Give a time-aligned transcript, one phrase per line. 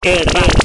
[0.00, 0.57] Querramos.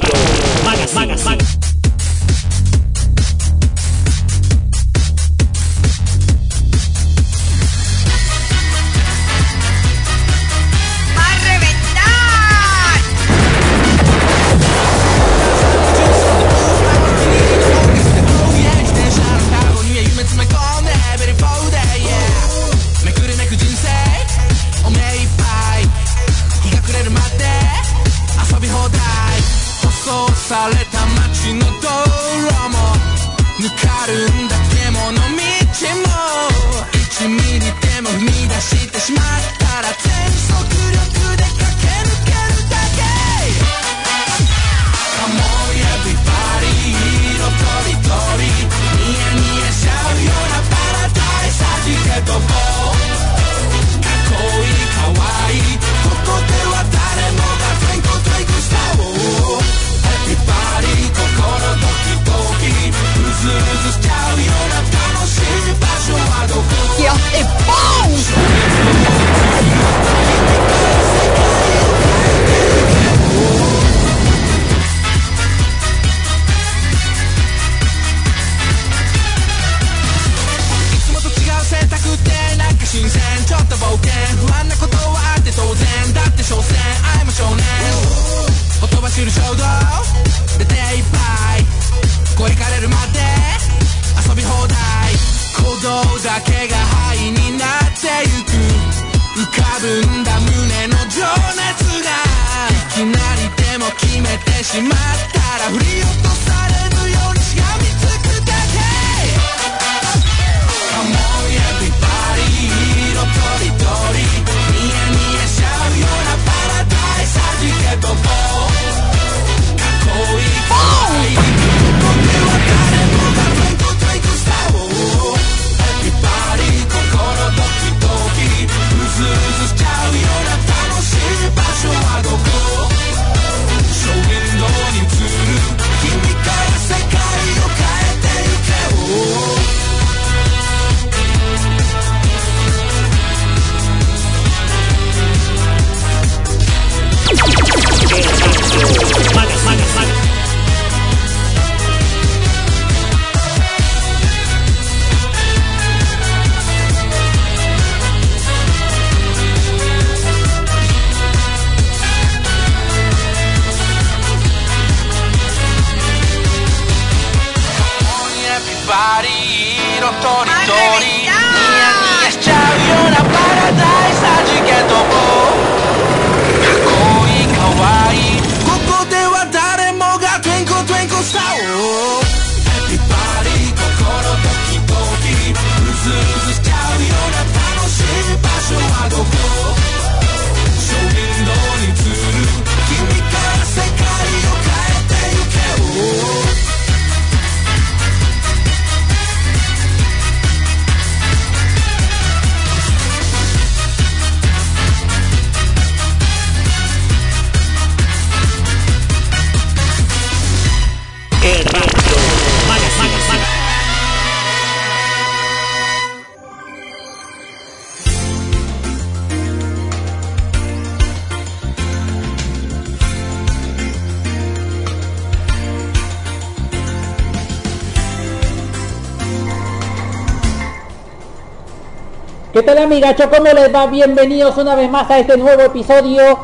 [232.56, 233.86] Amigacho, ¿cómo les va?
[233.88, 236.38] Bienvenidos una vez más a este nuevo episodio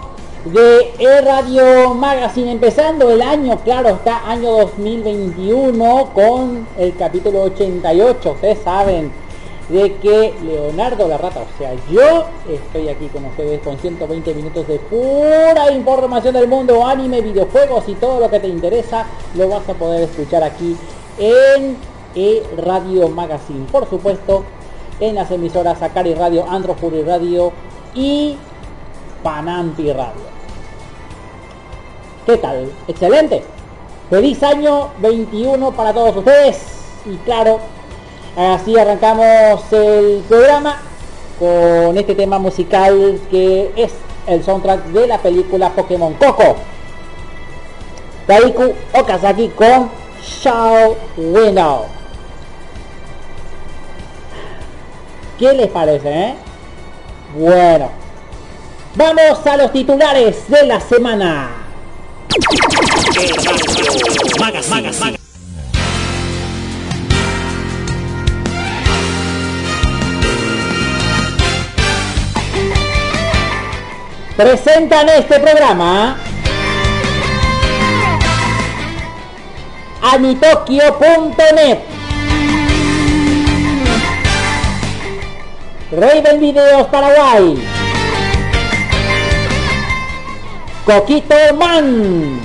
[0.45, 8.33] de E Radio Magazine, empezando el año, claro, está año 2021 con el capítulo 88,
[8.33, 9.13] ustedes saben
[9.69, 14.67] de que Leonardo la Rata, o sea, yo estoy aquí con ustedes con 120 minutos
[14.67, 19.07] de pura información del mundo, anime, videojuegos y todo lo que te interesa,
[19.37, 20.77] lo vas a poder escuchar aquí
[21.19, 21.77] en
[22.17, 23.67] E Radio Magazine.
[23.71, 24.45] Por supuesto,
[25.01, 26.77] en las emisoras Akari Radio, Andro
[27.07, 27.53] Radio
[27.95, 28.37] y
[29.23, 30.31] Panampi Radio.
[32.27, 32.71] ¿Qué tal?
[32.87, 33.43] Excelente.
[34.11, 36.59] Feliz año 21 para todos ustedes.
[37.07, 37.61] Y claro,
[38.37, 40.77] así arrancamos el programa
[41.39, 43.93] con este tema musical que es
[44.27, 46.57] el soundtrack de la película Pokémon Coco.
[48.27, 49.91] Taiku Okazaki con
[50.23, 52.00] Shao Winnow.
[55.41, 56.35] ¿Qué les parece, eh?
[57.35, 57.91] Bueno,
[58.95, 61.49] vamos a los titulares de la semana.
[74.37, 76.19] Presentan este programa
[80.03, 81.90] anitokyo.net
[85.93, 87.57] Raven Videos Paraguay
[90.85, 92.41] Coquito Man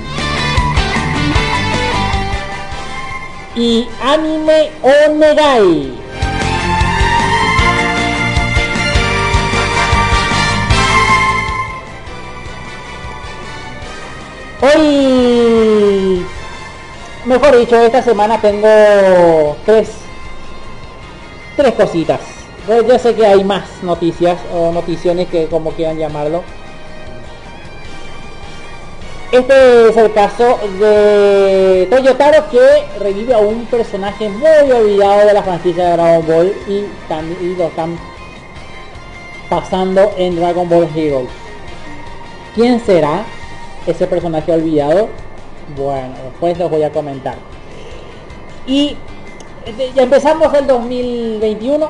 [3.54, 5.94] y Anime Onegai.
[14.60, 16.26] Hoy,
[17.24, 19.90] mejor dicho, esta semana tengo tres,
[21.56, 22.35] tres cositas.
[22.68, 26.42] Yo sé que hay más noticias o noticiones que como quieran llamarlo
[29.32, 35.42] este es el caso de Toyotaro que revive a un personaje muy olvidado de la
[35.42, 37.98] franquicia de Dragon Ball y, también, lo están
[39.50, 41.28] pasando en Dragon Ball Heroes.
[42.54, 43.24] ¿Quién será
[43.86, 45.08] ese personaje olvidado?
[45.76, 47.34] Bueno, después los voy a comentar.
[48.64, 48.96] Y
[49.94, 51.88] ya empezamos el 2021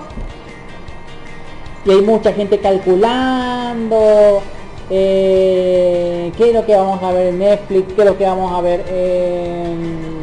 [1.86, 4.42] y hay mucha gente calculando
[4.90, 8.52] eh, qué es lo que vamos a ver en Netflix, qué es lo que vamos
[8.52, 10.16] a ver en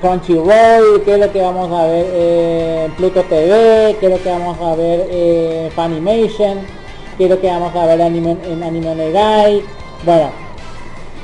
[0.00, 4.30] Crunchyroll, qué es lo que vamos a ver en Pluto TV, qué es lo que
[4.30, 6.60] vamos a ver en Funimation,
[7.18, 9.62] qué es lo que vamos a ver en Anime, Negai.
[10.04, 10.30] Bueno,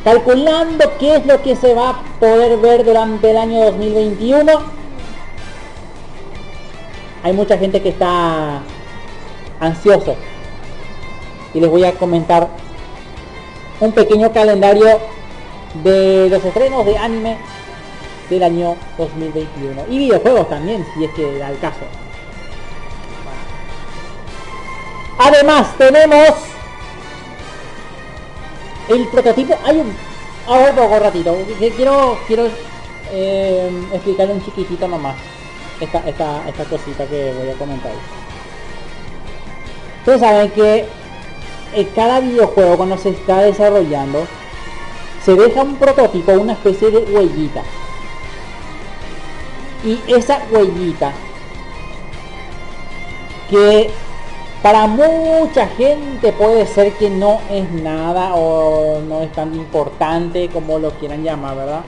[0.05, 4.80] calculando qué es lo que se va a poder ver durante el año 2021.
[7.23, 8.63] Hay mucha gente que está
[9.61, 10.17] ansioso.
[11.53, 12.49] Y les voy a comentar
[13.81, 14.99] un pequeño calendario
[15.83, 17.37] de los estrenos de anime
[18.29, 21.81] del año 2021 y videojuegos también si es que da el caso.
[25.19, 26.31] Además tenemos
[28.89, 29.55] el prototipo.
[29.65, 29.95] Hay un
[30.47, 31.37] ahora poco ratito
[31.77, 32.49] quiero quiero
[33.13, 35.17] eh, explicarle un chiquitito nomás
[35.81, 37.93] esta, esta, cosita que voy a comentar
[40.01, 40.87] ustedes saben que
[41.75, 44.27] en cada videojuego cuando se está desarrollando
[45.25, 47.63] se deja un prototipo, una especie de huellita.
[49.85, 51.13] Y esa huellita
[53.49, 53.91] que
[54.63, 60.79] para mucha gente puede ser que no es nada o no es tan importante como
[60.79, 61.81] lo quieran llamar, ¿verdad?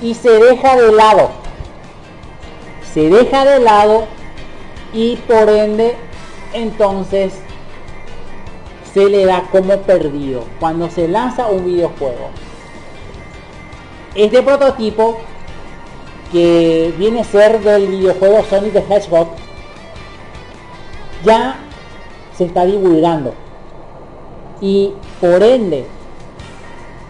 [0.00, 1.30] Y se deja de lado.
[2.96, 4.06] Se deja de lado
[4.94, 5.94] y por ende
[6.54, 7.34] entonces
[8.94, 12.30] se le da como perdido cuando se lanza un videojuego.
[14.14, 15.18] Este prototipo
[16.32, 19.28] que viene a ser del videojuego Sonic the Hedgehog
[21.22, 21.56] ya
[22.34, 23.34] se está divulgando
[24.62, 25.84] y por ende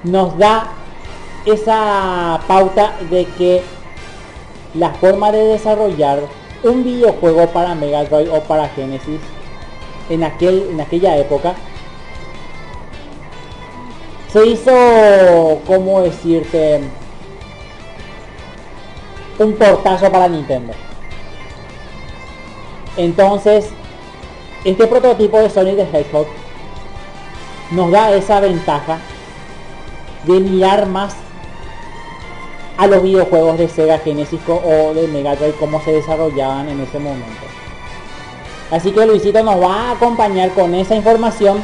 [0.03, 0.67] nos da
[1.44, 3.75] esa pauta de que
[4.78, 6.20] la forma de desarrollar
[6.62, 9.20] un videojuego para Mega Drive o para Genesis
[10.11, 11.55] en, aquel, en aquella época
[14.32, 16.83] se hizo, ¿cómo decirte?
[19.38, 20.73] Un portazo para Nintendo.
[22.97, 23.71] Entonces,
[24.64, 26.26] este prototipo de Sonic the Hedgehog
[27.71, 28.99] nos da esa ventaja
[30.25, 31.14] de mirar más
[32.76, 36.99] a los videojuegos de Sega Genesis o de Mega Drive como se desarrollaban en ese
[36.99, 37.47] momento.
[38.71, 41.61] Así que Luisito nos va a acompañar con esa información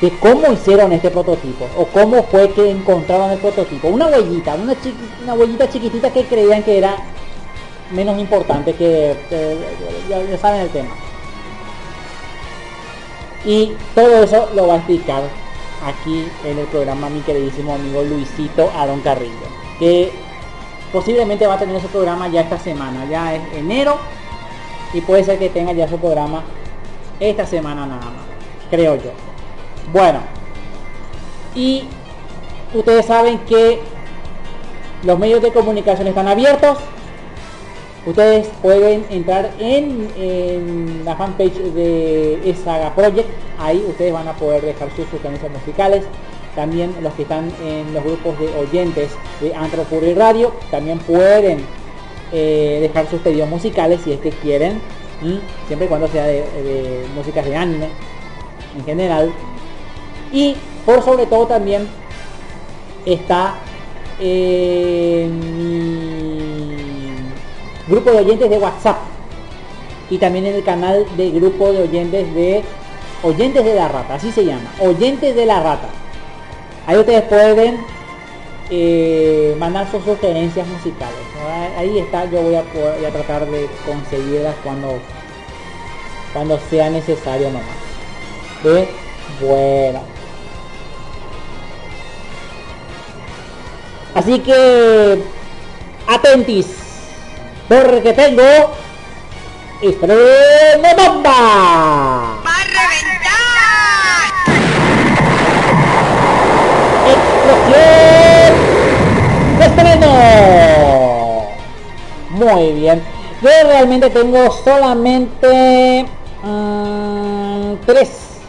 [0.00, 3.88] de cómo hicieron este prototipo o cómo fue que encontraron el prototipo.
[3.88, 4.74] Una huellita, una,
[5.22, 6.96] una huellita chiquitita que creían que era
[7.90, 9.16] menos importante que,
[10.08, 10.90] ya, saben el tema.
[13.44, 15.22] Y todo eso lo va a explicar
[15.84, 19.46] aquí en el programa mi queridísimo amigo Luisito Aaron Carrillo,
[19.78, 20.12] que
[20.92, 23.96] posiblemente va a tener su programa ya esta semana, ya es enero,
[24.92, 26.42] y puede ser que tenga ya su programa
[27.18, 28.24] esta semana nada más,
[28.70, 29.10] creo yo.
[29.92, 30.20] Bueno,
[31.54, 31.84] y
[32.74, 33.80] ustedes saben que
[35.02, 36.78] los medios de comunicación están abiertos.
[38.10, 43.28] Ustedes pueden entrar en, la fanpage de Saga Project.
[43.56, 46.02] Ahí ustedes van a poder dejar sus sugerencias musicales.
[46.56, 51.60] También los que están en los grupos de oyentes de Antropur Radio también pueden
[52.32, 54.80] eh, dejar sus pedidos musicales si es que quieren.
[55.68, 57.90] Siempre y cuando sea de músicas de anime
[58.76, 59.32] en general
[60.32, 61.86] y por sobre todo también
[63.06, 63.54] está
[64.18, 66.09] en mi
[67.90, 68.96] grupo de oyentes de WhatsApp
[70.08, 72.62] y también en el canal de grupo de oyentes de
[73.22, 75.88] oyentes de la rata, así se llama, oyentes de la rata.
[76.86, 77.78] Ahí ustedes pueden
[78.70, 81.18] eh, mandar sus sugerencias musicales.
[81.76, 84.98] Ahí está, yo voy a, a tratar de conseguirlas cuando
[86.32, 87.64] cuando sea necesario nomás.
[89.40, 90.00] Bueno.
[94.14, 95.22] Así que
[96.06, 96.89] atentis.
[97.70, 98.42] Porque tengo
[99.80, 101.30] estreno bomba.
[102.44, 104.26] ¡Va a reventar!
[107.14, 108.52] Explosión
[109.62, 110.10] estreno.
[112.30, 113.04] Muy bien.
[113.40, 116.06] Yo realmente tengo solamente
[116.42, 118.40] mm, tres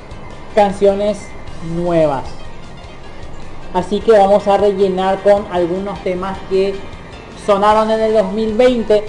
[0.56, 1.28] canciones
[1.75, 2.24] nuevas.
[3.75, 6.74] Así que vamos a rellenar con algunos temas que
[7.45, 9.03] sonaron en el 2020.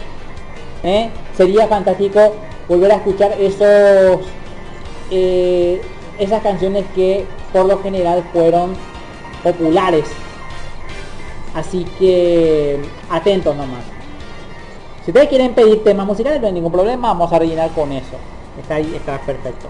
[0.84, 1.10] ¿eh?
[1.36, 2.34] Sería fantástico
[2.68, 4.20] volver a escuchar esos
[5.10, 5.80] eh,
[6.18, 8.74] esas canciones que por lo general fueron
[9.42, 10.04] populares.
[11.54, 13.84] Así que atentos nomás.
[15.04, 18.16] Si ustedes quieren pedir temas musicales no hay ningún problema, vamos a rellenar con eso.
[18.60, 19.68] Está ahí, está perfecto.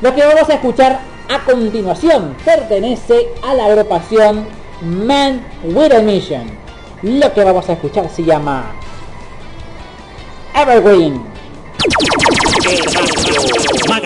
[0.00, 4.46] Lo que vamos a escuchar a continuación pertenece a la agrupación
[4.82, 6.59] Man with a Mission.
[7.02, 8.72] Lo que vamos a escuchar se llama
[10.54, 11.24] Evergreen.
[13.90, 14.00] ¡Va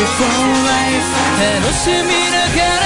[0.00, 0.26] beautiful
[0.64, 2.79] life 楽しみながら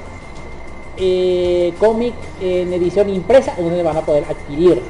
[0.96, 4.82] eh, cómic en edición impresa donde van a poder adquirir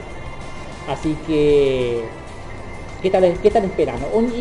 [0.89, 2.05] así que
[3.03, 4.09] ¿qué tal, qué están esperando?
[4.15, 4.33] Un,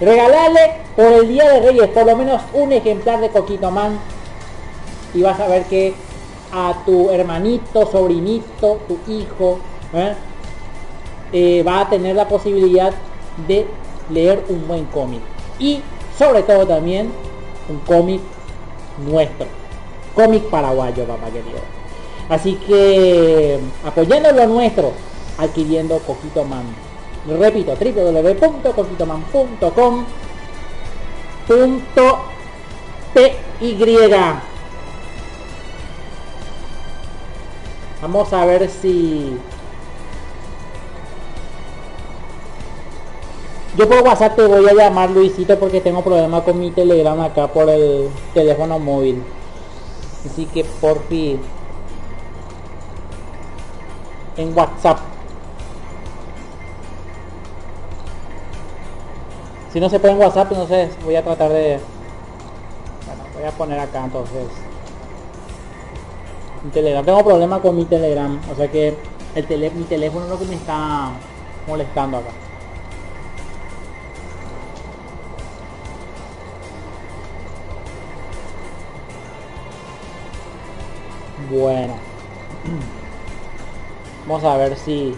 [0.00, 3.98] regalarle por el día de Reyes por lo menos un ejemplar de Coquito Man
[5.14, 5.94] y vas a ver que
[6.54, 9.58] a tu hermanito, sobrinito, tu hijo
[9.92, 10.14] ¿eh?
[11.32, 12.94] Eh, va a tener la posibilidad
[13.48, 13.66] de
[14.08, 15.20] leer un buen cómic.
[15.58, 15.82] Y
[16.16, 17.10] sobre todo también
[17.68, 18.20] un cómic
[19.04, 19.48] nuestro
[20.14, 21.58] cómic paraguayo papá querido.
[22.28, 24.92] Así que apoyando lo nuestro
[25.38, 26.66] adquiriendo Coquito Man.
[27.26, 30.04] Repito www.coquitoman.com
[38.04, 39.34] vamos a ver si
[43.78, 47.48] Yo por WhatsApp te voy a llamar Luisito porque tengo problemas con mi Telegram acá
[47.48, 49.20] por el teléfono móvil.
[50.24, 51.40] Así que por fin
[54.36, 54.98] en WhatsApp.
[59.72, 61.80] Si no se puede en WhatsApp, entonces voy a tratar de...
[63.06, 64.73] Bueno, voy a poner acá entonces.
[66.70, 67.04] Telegram.
[67.04, 68.40] Tengo problemas con mi Telegram.
[68.50, 68.96] O sea que
[69.34, 71.10] el tele, mi teléfono es lo que me está
[71.66, 72.30] molestando acá.
[81.50, 81.94] Bueno.
[84.26, 85.14] Vamos a ver si...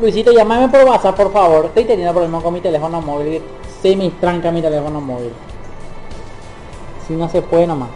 [0.00, 1.66] Luisito, llámame por WhatsApp, por favor.
[1.66, 3.40] Estoy teniendo problemas con mi teléfono móvil.
[3.80, 5.32] Se me tranca mi teléfono móvil.
[7.06, 7.90] Si no se puede nomás.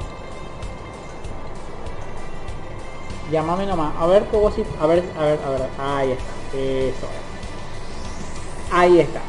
[3.32, 3.94] Llámame nomás.
[3.98, 4.64] A ver, cómo si...
[4.80, 5.62] A ver, a ver, a ver.
[5.78, 6.56] Ahí está.
[6.56, 7.06] Eso.
[8.70, 9.20] Ahí está.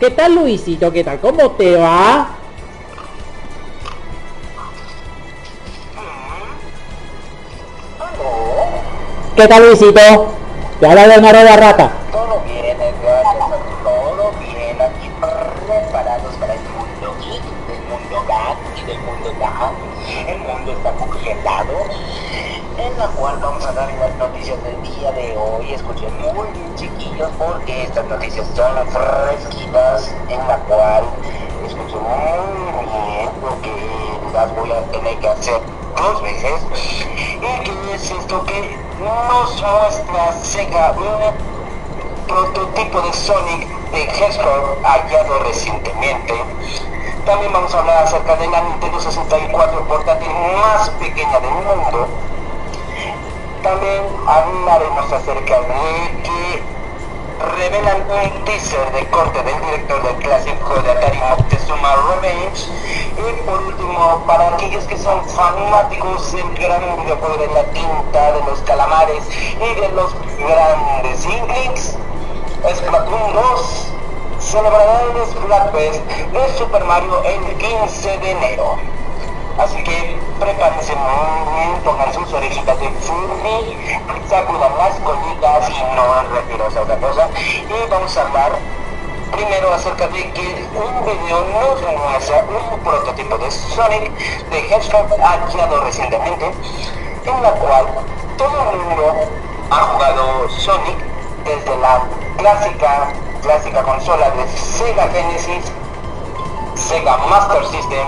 [0.00, 0.90] ¿Qué tal Luisito?
[0.90, 1.20] ¿Qué tal?
[1.20, 2.30] ¿Cómo te va?
[9.36, 10.37] ¿Qué tal Luisito?
[10.80, 11.90] Te habla Leonardo la rata.
[12.12, 15.10] Todo bien, a todo bien, aquí
[15.66, 19.74] preparados para el mundo geek, del mundo GAN y del mundo DAN.
[20.28, 21.74] El mundo está congelado,
[22.78, 25.72] en la cual vamos a dar las noticias del día de hoy.
[25.72, 31.02] Escuchen muy bien, chiquillos, porque estas noticias son las fresquitas, en la cual
[31.66, 33.72] escuchen muy bien, porque
[34.32, 36.60] las voy a tener que hacer dos veces.
[37.36, 40.92] ¿Y qué es esto que nos muestra Sega?
[40.92, 46.34] Un prototipo de Sonic de Hedgehog hallado recientemente.
[47.24, 52.08] También vamos a hablar acerca de la Nintendo 64 portátil más pequeña del mundo.
[53.62, 56.77] También hablaremos acerca de que
[57.56, 62.66] revelan un teaser de corte del director del clásico de Atari Moctezuma Revenge.
[63.16, 68.40] Y por último para aquellos que son fanáticos del gran videojuego de la tinta de
[68.44, 69.24] los calamares
[69.56, 71.96] y de los grandes Inglings
[72.66, 73.86] Splatoon 2
[74.40, 78.97] celebrará el Splatfest de Super Mario el 15 de enero
[79.58, 83.76] Así que prepárense muy bien, pongan sus orejitas de Furby,
[84.28, 87.28] sacudan las colitas y no retiros a otra cosa.
[87.36, 88.52] Y vamos a hablar
[89.32, 94.12] primero acerca de que un video nos muestra un prototipo de Sonic
[94.50, 96.52] de Hedgehog hallado recientemente,
[97.24, 97.86] en la cual
[98.36, 99.14] todo el mundo
[99.70, 100.98] ha jugado Sonic
[101.44, 102.02] desde la
[102.36, 103.08] clásica,
[103.42, 105.64] clásica consola de Sega Genesis,
[106.76, 108.06] Sega Master System,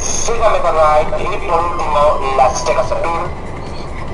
[0.00, 3.28] Sega Mega Drive y por último la Sega Saturn.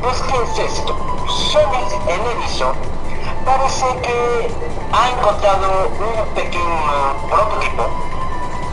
[0.03, 0.97] Pues ¿qué es esto?
[1.29, 2.73] Sonic en erizo
[3.45, 4.51] parece que
[4.93, 7.85] ha encontrado un pequeño prototipo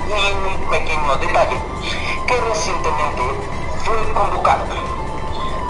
[0.10, 1.58] y un pequeño detalle
[2.28, 3.22] que recientemente
[3.86, 4.64] fue convocado.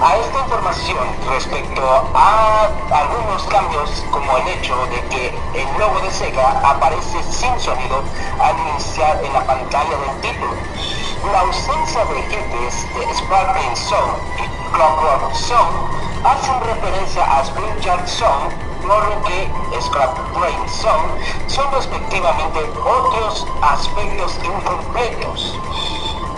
[0.02, 1.82] A esta información respecto
[2.14, 8.02] a algunos cambios como el hecho de que el logo de Sega aparece sin sonido
[8.40, 10.54] al iniciar en la pantalla del título.
[11.32, 15.78] La ausencia de jefes de Sparkling Zone y Clockwork Zone
[16.26, 18.50] hacen referencia a Springchild Zone,
[18.86, 19.50] por que
[19.82, 25.58] Scrap Brain Zone son respectivamente otros aspectos incompletos.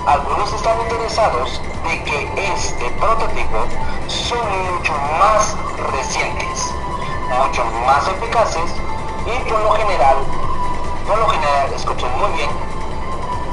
[0.05, 3.65] Algunos están interesados de que este prototipo
[4.07, 4.39] son
[4.71, 5.57] mucho más
[5.93, 6.73] recientes,
[7.29, 8.71] mucho más eficaces
[9.25, 10.17] y por lo general,
[11.07, 12.74] por lo general, escuchen muy bien,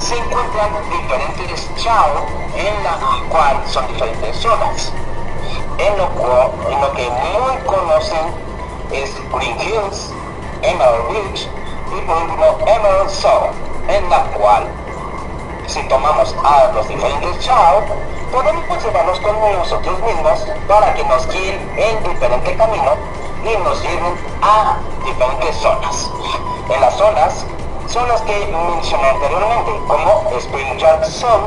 [0.02, 4.92] se encuentran diferentes chao en la cual son diferentes zonas.
[5.78, 8.26] en lo, cual- lo que muy conocen
[8.92, 10.12] es Green Hills,
[10.62, 11.48] Emerald Beach
[11.96, 13.50] y por último Emerald Zone,
[13.88, 14.68] en la cual
[15.66, 17.82] si tomamos a los diferentes chao,
[18.30, 22.92] podemos llevarlos con nosotros mismos para que nos guíen en diferente camino
[23.44, 26.10] y nos lleven a diferentes zonas.
[26.68, 27.46] En las zonas
[27.92, 31.46] son las que mencioné anteriormente, como Spring Yard Zone,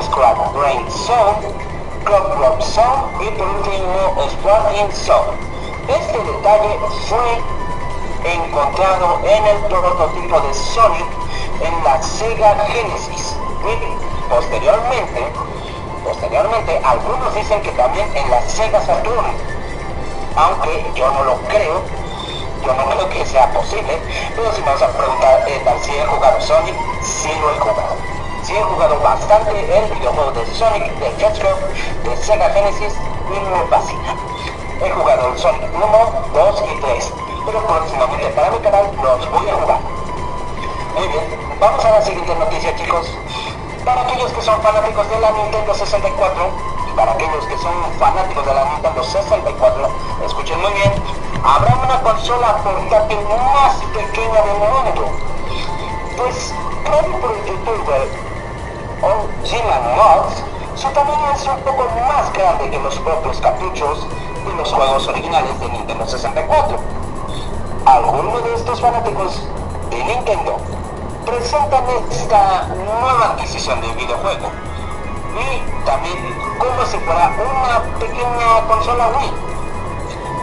[0.00, 1.48] Scrap Drain Zone,
[2.04, 5.36] Rock Zone y por último Sparking Zone.
[5.88, 11.06] Este detalle fue encontrado en el prototipo de Sonic
[11.60, 15.32] en la Sega Genesis y posteriormente,
[16.04, 19.26] posteriormente algunos dicen que también en la Sega Saturn,
[20.36, 22.01] aunque yo no lo creo,
[22.64, 23.98] yo no creo que sea posible,
[24.34, 27.96] pero si me vas a preguntar eh, si he jugado Sonic, sí lo he jugado.
[28.42, 31.58] Sí he jugado bastante el videojuego de Sonic, de Hedgehog,
[32.04, 32.94] de Sega Genesis
[33.28, 34.16] y me fascina.
[34.80, 37.12] He jugado el Sonic 1, 2 y 3,
[37.46, 39.80] pero próximamente para mi canal los voy a jugar.
[40.96, 43.06] Muy bien, vamos a la siguiente noticia chicos.
[43.84, 46.50] Para aquellos que son fanáticos de la Nintendo 64
[46.88, 49.88] y para aquellos que son fanáticos de la Nintendo 64,
[50.26, 50.92] escuchen muy bien,
[51.44, 53.18] habrá una consola portátil
[53.54, 55.12] más pequeña del mundo.
[56.16, 58.08] Pues, creado por el youtuber
[59.02, 60.42] o G-Man Mods,
[60.76, 64.06] su tamaño es un poco más grande que los propios cartuchos
[64.46, 66.78] de los juegos originales de Nintendo 64.
[67.86, 69.42] Algunos de estos fanáticos
[69.90, 70.56] de Nintendo
[71.26, 74.50] presentan esta nueva adquisición del videojuego
[75.34, 76.16] y también
[76.58, 79.52] como si fuera una pequeña consola Wii.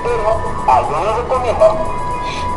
[0.04, 1.76] Pero algunos recomiendan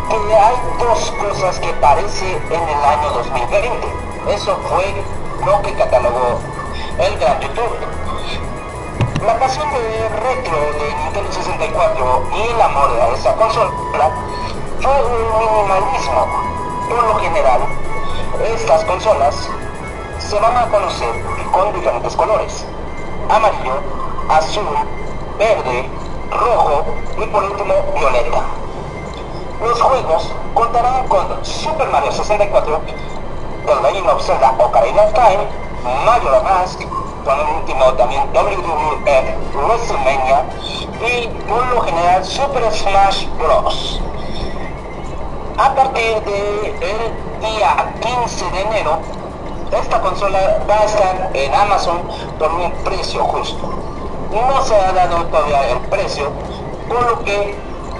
[0.08, 3.86] que hay dos cosas que parece en el año 2020.
[4.28, 4.84] Eso fue
[5.44, 6.40] lo que catalogó
[6.98, 7.80] el gran youtuber.
[9.26, 13.70] La pasión de retro de Nintendo 64 y el amor a esa consola
[14.80, 16.26] fue un minimalismo.
[16.88, 17.60] Por lo general,
[18.54, 19.48] estas consolas
[20.18, 22.66] se van a conocer con diferentes colores.
[23.28, 23.74] Amarillo,
[24.28, 24.66] azul,
[25.38, 25.88] verde,
[26.38, 26.84] rojo
[27.18, 28.42] y por último violeta.
[29.60, 32.80] Los juegos contarán con Super Mario 64,
[33.66, 35.46] The Legend of Zelda Ocarina of Time,
[36.04, 36.80] Mario Mask,
[37.24, 40.44] con el último también WWF WrestleMania
[41.00, 44.00] y por lo general Super Smash Bros.
[45.58, 48.98] A partir del día 15 de enero,
[49.70, 52.02] esta consola va a estar en Amazon
[52.38, 53.81] por un precio justo.
[54.32, 56.30] No se ha dado todavía el precio,
[56.88, 57.54] por lo que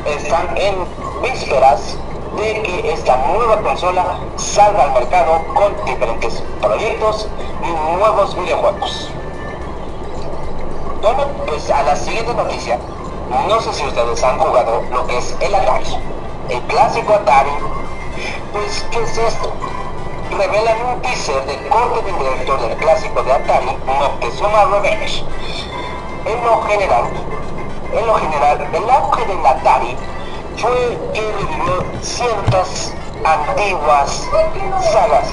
[0.07, 0.75] están en
[1.23, 1.99] vísperas
[2.37, 7.29] de que esta nueva consola salga al mercado con diferentes proyectos
[7.63, 9.11] y nuevos videojuegos.
[11.03, 12.79] Bueno, pues a la siguiente noticia,
[13.47, 15.99] no sé si ustedes han jugado lo que es el Atari,
[16.49, 17.51] el clásico Atari.
[18.53, 19.53] Pues, ¿qué es esto?
[20.31, 25.25] Revelan un teaser del corte del director del clásico de Atari, Moctezuma Revenge.
[26.25, 27.05] En lo general,
[27.93, 29.97] en lo general, el auge del Atari
[30.57, 34.29] fue que revivió ciertas antiguas
[34.93, 35.33] sagas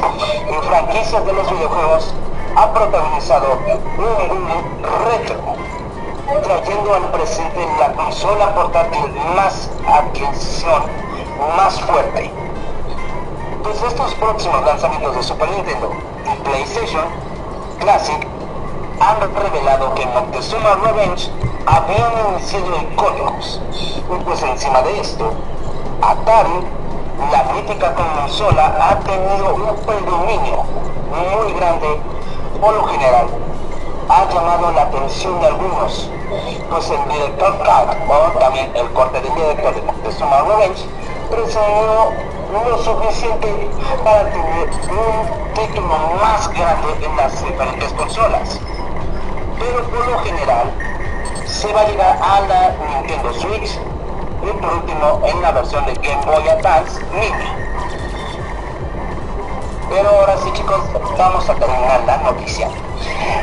[0.49, 2.13] y franquicias de los videojuegos
[2.55, 4.47] ha protagonizado un boom
[5.05, 5.37] retro,
[6.43, 10.83] trayendo al presente la consola portátil más adquisición,
[11.55, 12.31] más fuerte.
[13.63, 15.91] Pues estos próximos lanzamientos de Super Nintendo
[16.25, 17.05] y PlayStation
[17.79, 18.38] Classic
[18.99, 21.29] han revelado que Moctezuma Revenge
[21.65, 23.61] habían sido icónicos.
[23.73, 25.31] Y pues encima de esto,
[26.01, 26.65] Atari,
[27.31, 30.63] la mítica consola, ha tenido un predominio
[31.09, 31.99] muy grande,
[32.59, 33.27] por lo general,
[34.09, 36.09] ha llamado la atención de algunos,
[36.69, 37.55] pues el director
[38.07, 40.85] o también el corte del director de Moctezuma Revenge,
[41.29, 42.11] presionó
[42.67, 43.69] lo suficiente
[44.03, 48.59] para tener un título más grande en las diferentes consolas.
[49.59, 50.71] Pero por lo general,
[51.45, 53.77] se va a llegar a la Nintendo Switch
[54.41, 57.69] y por último en la versión de Game Boy Advance Mini.
[59.89, 60.81] Pero ahora sí chicos,
[61.17, 62.69] vamos a terminar la noticia.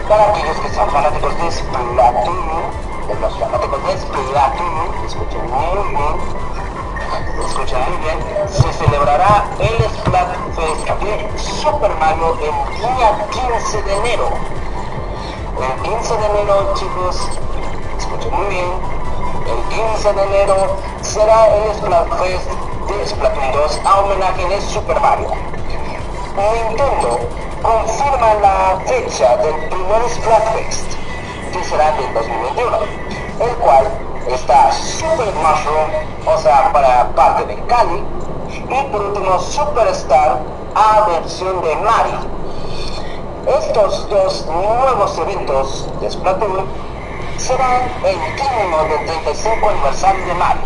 [0.09, 2.63] Para aquellos que son fanáticos de Splatoon,
[3.09, 6.17] de los fanáticos de Splatoon, escuchen muy bien,
[7.47, 14.31] escuchen muy bien, se celebrará el Splatfest de Super Mario el día 15 de enero.
[15.59, 17.29] El 15 de enero chicos,
[17.99, 18.71] escuchen muy bien,
[19.47, 22.51] el 15 de enero será el Splatfest
[22.89, 25.31] de Splatoon 2 a homenaje de Super Mario.
[26.37, 27.21] Nintendo
[27.63, 30.93] confirma la fecha del primer Splatfest,
[31.53, 32.77] que será del 2021.
[33.41, 33.87] el cual
[34.29, 35.91] está Super Mushroom,
[36.27, 38.03] o sea, para parte de Cali,
[38.51, 40.39] y por último Superstar
[40.75, 42.36] a versión de Mario.
[43.47, 46.67] Estos dos nuevos eventos de Splatoon
[47.39, 50.63] serán el mínimo del 35 aniversario de Mario.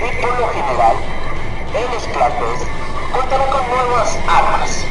[0.00, 0.96] Y por lo general,
[1.74, 2.64] el Splatfest
[3.12, 4.84] contará con nuevas armas,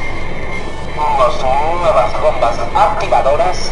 [0.95, 3.71] unas nuevas bombas activadoras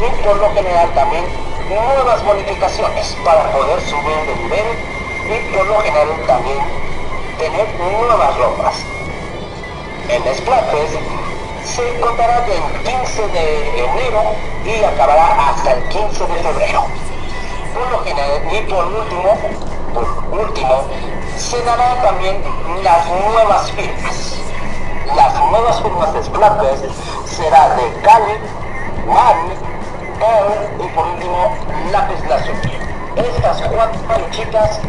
[0.00, 1.26] y por lo general también
[1.68, 4.66] nuevas bonificaciones para poder subir de nivel
[5.28, 6.58] y por lo general también
[7.36, 8.74] tener nuevas ropas.
[10.08, 10.96] El Splatfest
[11.70, 16.84] se contará del 15 de enero y acabará hasta el 15 de febrero.
[17.72, 19.38] Por lo general, y por último,
[19.94, 20.82] por último,
[21.36, 22.42] se darán también
[22.82, 24.34] las nuevas firmas.
[25.14, 26.84] Las nuevas firmas de Splatfest
[27.26, 28.38] será de Cali,
[29.06, 29.54] Mari,
[30.20, 31.56] Earl y por último
[31.92, 32.78] Lápiz Lazuli.
[33.14, 34.80] Estas cuatro chicas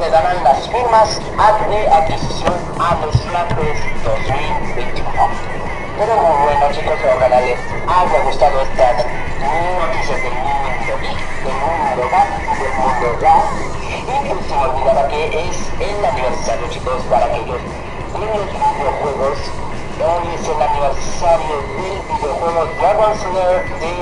[0.00, 1.20] le darán las firmas
[1.68, 5.63] de adquisición a los Splatfest 2021.
[5.96, 9.06] Pero bueno chicos, ojalá les haya gustado estas
[9.38, 12.28] noticias del mundo geek, del mundo gas,
[12.58, 13.44] del mundo gas.
[13.94, 17.62] Y pues se me olvidaba que es el aniversario chicos para aquellos
[18.18, 18.42] niños
[18.74, 19.38] videojuegos.
[20.02, 23.94] Hoy es el aniversario del videojuego Dragon Slayer de,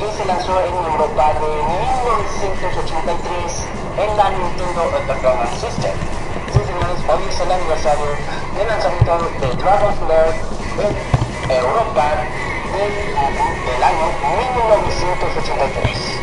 [0.00, 1.52] que se lanzó en Europa de
[2.64, 3.68] 1983
[4.00, 5.92] en la Nintendo Entertainment System.
[6.48, 8.08] Sí señores, hoy es el aniversario
[8.56, 12.02] del lanzamiento de Dragon Slayer en Europa
[12.74, 14.06] del, año
[14.58, 16.20] 1983.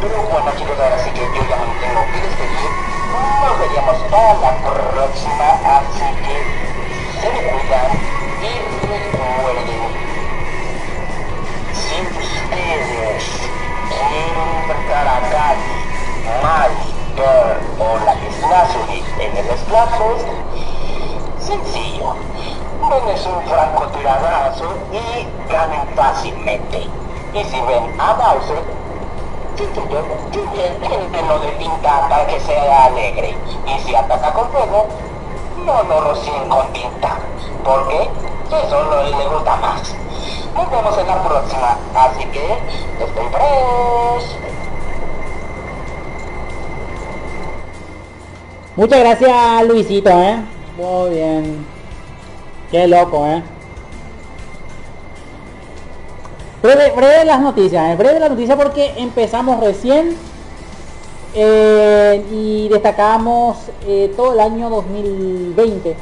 [0.00, 2.70] Pero bueno chicos, ahora sí que yo ya me tengo que despedir.
[3.42, 6.36] Nos veríamos para la próxima, así que
[7.20, 7.92] se me cuidan
[8.40, 8.52] y
[8.86, 9.82] recuerden.
[11.74, 13.24] Si ustedes
[13.88, 15.76] quieren enfrentar a Cali,
[16.42, 16.84] Mari,
[17.14, 18.14] Pearl o la
[18.48, 20.28] Lazuli en el Splatfest,
[21.40, 22.35] sencillo.
[22.80, 26.86] Denles un francotiradarazo y ganen fácilmente.
[27.34, 28.62] Y si ven a Bowser,
[31.26, 33.34] lo de tinta para que sea alegre.
[33.66, 34.86] Y si ataca con fuego,
[35.64, 37.18] no lo rocien con tinta.
[37.64, 38.08] ¿Por qué?
[38.64, 39.94] Eso no le gusta más.
[40.54, 42.52] Nos vemos en la próxima, así que
[43.04, 44.36] estén fresh.
[48.76, 50.42] Muchas gracias Luisito, eh.
[50.76, 51.75] Muy bien.
[52.70, 53.42] Qué loco, eh.
[56.62, 57.96] Breve, breve las noticias, eh.
[57.96, 60.16] breve las noticias porque empezamos recién
[61.34, 65.94] eh, y destacamos eh, todo el año 2020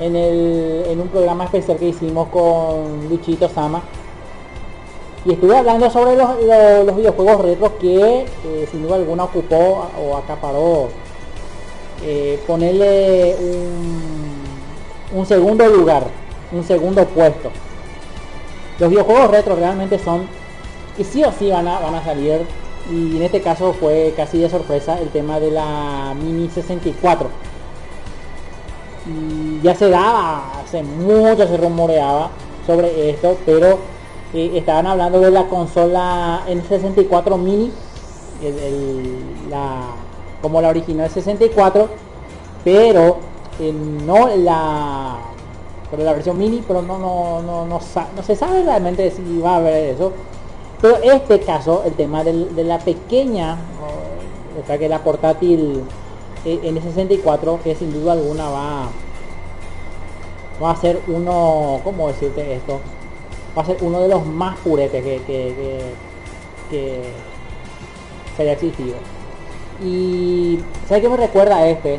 [0.00, 3.82] en, el, en un programa especial que hicimos con Luchito Sama
[5.24, 6.30] y estuve hablando sobre los,
[6.86, 10.88] los- videojuegos retros que eh, sin duda alguna ocupó o acaparó
[12.46, 14.25] ponerle un,
[15.12, 16.04] un segundo lugar,
[16.52, 17.50] un segundo puesto.
[18.78, 20.26] Los videojuegos retro realmente son
[20.98, 22.40] y sí o sí van a, van a salir
[22.90, 27.28] y en este caso fue casi de sorpresa el tema de la Mini 64.
[29.06, 32.30] Y ya se daba, hace mucho se rumoreaba
[32.66, 33.78] sobre esto, pero
[34.34, 37.70] eh, estaban hablando de la consola N64 Mini,
[38.42, 39.82] el- la,
[40.42, 41.88] como la original 64,
[42.64, 43.18] pero
[43.60, 45.16] eh, no la
[45.90, 47.80] pero la versión mini, pero no no no no,
[48.16, 50.12] no se sabe realmente si va a haber eso.
[50.80, 55.82] Pero este caso, el tema del- de la pequeña, o, o sea que la portátil
[56.44, 58.88] eh, N64, que sin duda alguna va
[60.62, 62.80] va a ser uno, ¿cómo decirte esto?
[63.56, 65.80] Va a ser uno de los más puretes que, que, que,
[66.70, 67.02] que
[68.36, 68.96] se haya existido.
[69.84, 71.98] Y ¿sabes qué me recuerda a este?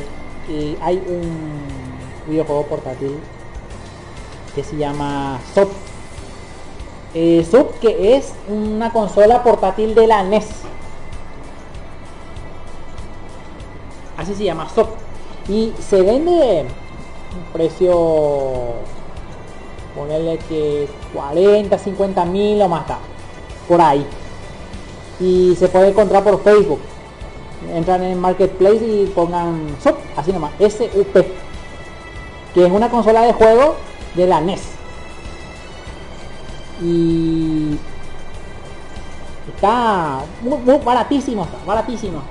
[0.50, 3.20] Y hay un videojuego portátil
[4.56, 5.70] que se llama SOP.
[7.14, 7.45] Eh,
[7.82, 10.48] que es una consola portátil de la NES.
[14.18, 14.89] Así se llama SOP.
[15.50, 16.66] Y se vende
[17.36, 18.74] un precio
[19.95, 22.86] ponerle que 40, 50 mil o más.
[23.68, 24.06] Por ahí.
[25.20, 26.80] Y se puede encontrar por Facebook.
[27.74, 31.16] Entran en Marketplace y pongan SUP, así nomás, SUP.
[32.53, 33.76] Que es una consola de juego
[34.16, 34.62] de la NES.
[36.82, 37.78] Y
[39.55, 42.22] está muy, muy baratísimo, está, baratísimo.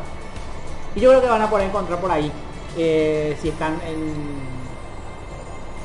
[0.95, 2.31] Y yo creo que van a poder encontrar por ahí.
[2.79, 4.13] eh, si están en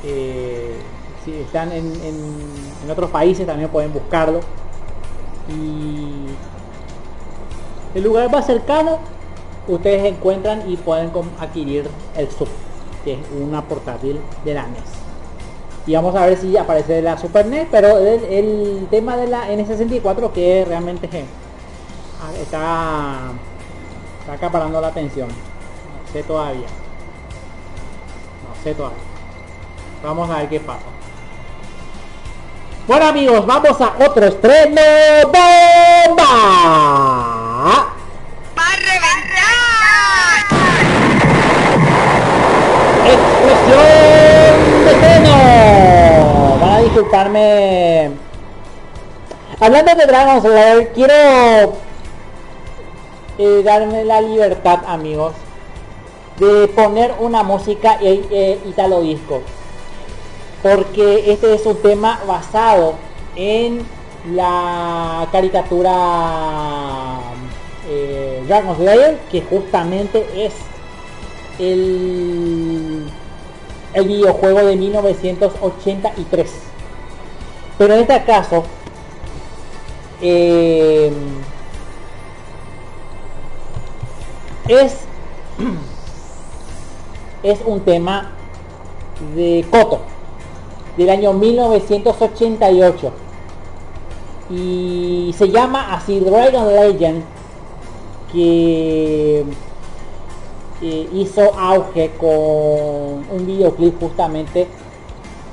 [0.04, 0.76] eh,
[1.24, 1.90] si están en-
[2.84, 4.40] en otros países también pueden buscarlo
[5.48, 6.26] y
[7.94, 8.98] el lugar más cercano,
[9.68, 12.48] ustedes encuentran y pueden adquirir el sub,
[13.04, 14.82] que es una portátil de la NES.
[15.86, 20.30] Y vamos a ver si aparece la Super NES, pero el, tema de la N64
[20.32, 21.24] que realmente eh,
[22.40, 23.32] está,
[24.20, 25.28] está acaparando la atención.
[25.28, 26.68] No sé todavía.
[28.48, 28.98] No sé todavía.
[30.04, 30.86] Vamos a ver qué pasa.
[32.86, 34.80] Bueno amigos, vamos a otro estreno.
[36.06, 37.91] ¡Bomba!
[43.42, 46.20] ¡Explosión de!
[46.60, 48.10] Van a disculparme.
[49.60, 51.14] Hablando de Dragon Slayer, quiero
[53.38, 55.34] eh, darme la libertad, amigos,
[56.38, 59.42] de poner una música eh, eh, italo disco.
[60.62, 62.94] Porque este es un tema basado
[63.34, 63.84] en
[64.32, 67.18] la caricatura
[67.88, 70.52] eh, Dragon Slayer, que justamente es
[71.58, 72.91] el,
[73.94, 76.50] el videojuego de 1983.
[77.78, 78.64] Pero en este caso,
[80.20, 81.12] eh,
[84.68, 84.98] es,
[87.42, 88.30] es un tema
[89.34, 90.00] de Koto,
[90.96, 93.12] del año 1988.
[94.50, 97.22] Y se llama así Dragon Legend,
[98.32, 99.44] que
[100.82, 104.66] hizo auge con un videoclip justamente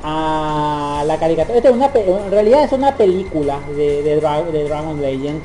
[0.04, 1.58] a la caricatura.
[1.58, 4.16] Esta es una, en realidad es una película de, de,
[4.52, 5.42] de Dragon Legend.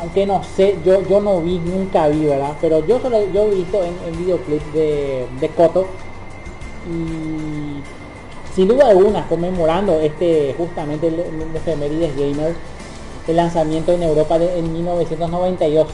[0.00, 2.56] Aunque no sé, yo, yo no vi, nunca vi, ¿verdad?
[2.60, 5.86] Pero yo solo yo he visto en, en videoclip de, de Koto.
[6.88, 7.82] Y
[8.54, 12.54] sin duda alguna conmemorando este justamente el, el efemérides gamer
[13.26, 15.86] el lanzamiento en Europa de- en 1992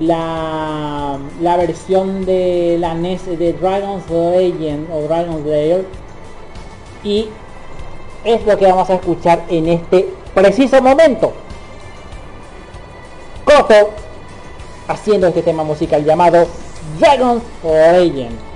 [0.00, 5.86] la, la versión de la NES de Dragon's Legend o Dragon's Lair.
[7.04, 7.28] Y
[8.24, 11.32] es lo que vamos a escuchar en este preciso momento.
[13.44, 13.90] Koto
[14.88, 16.46] haciendo este tema musical llamado
[16.98, 18.52] Dragon's Legend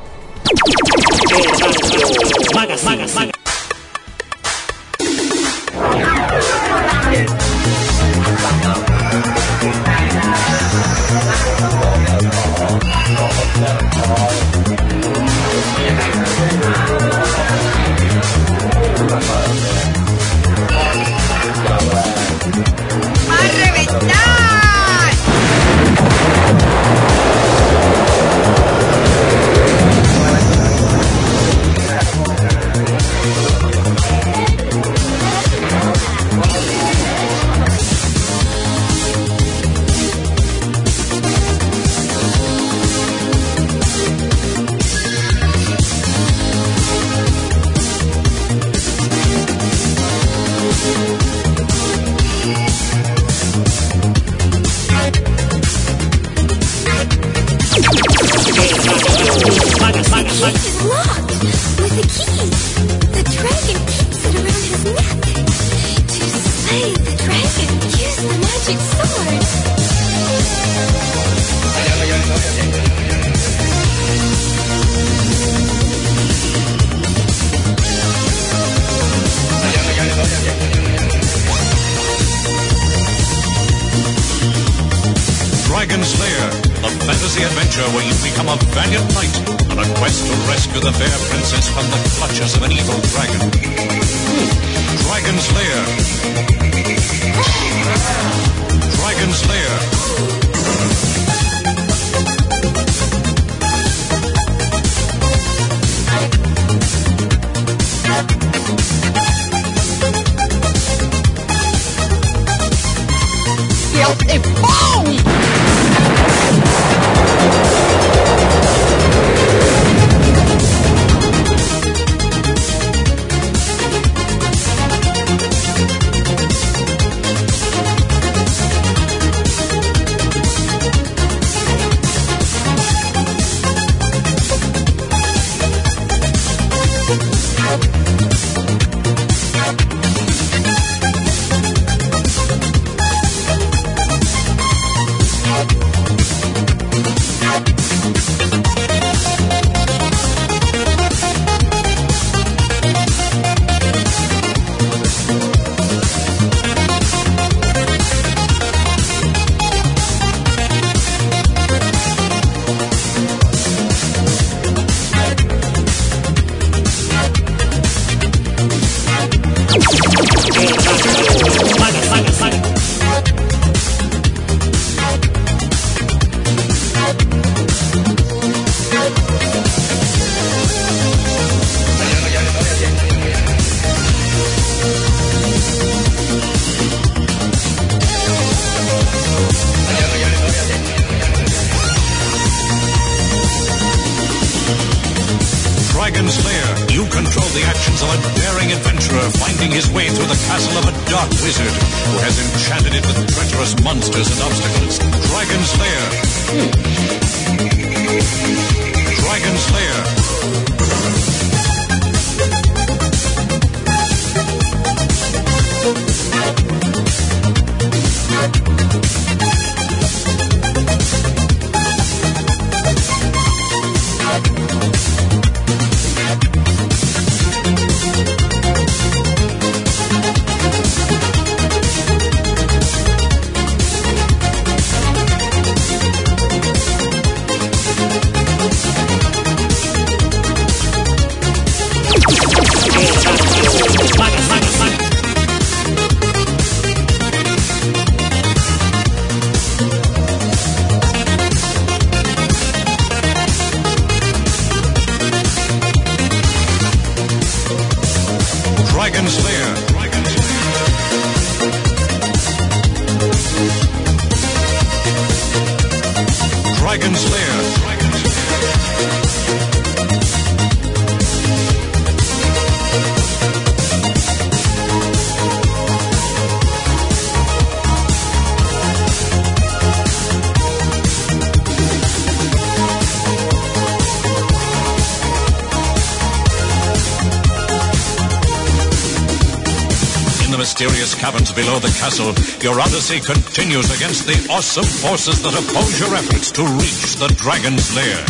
[291.57, 296.63] below the castle, your odyssey continues against the awesome forces that oppose your efforts to
[296.77, 298.21] reach the dragon's lair.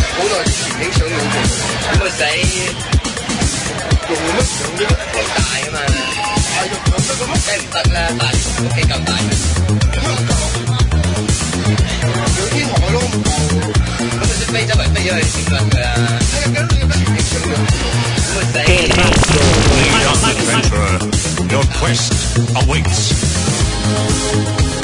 [21.50, 22.12] Your quest
[22.54, 24.75] awaits.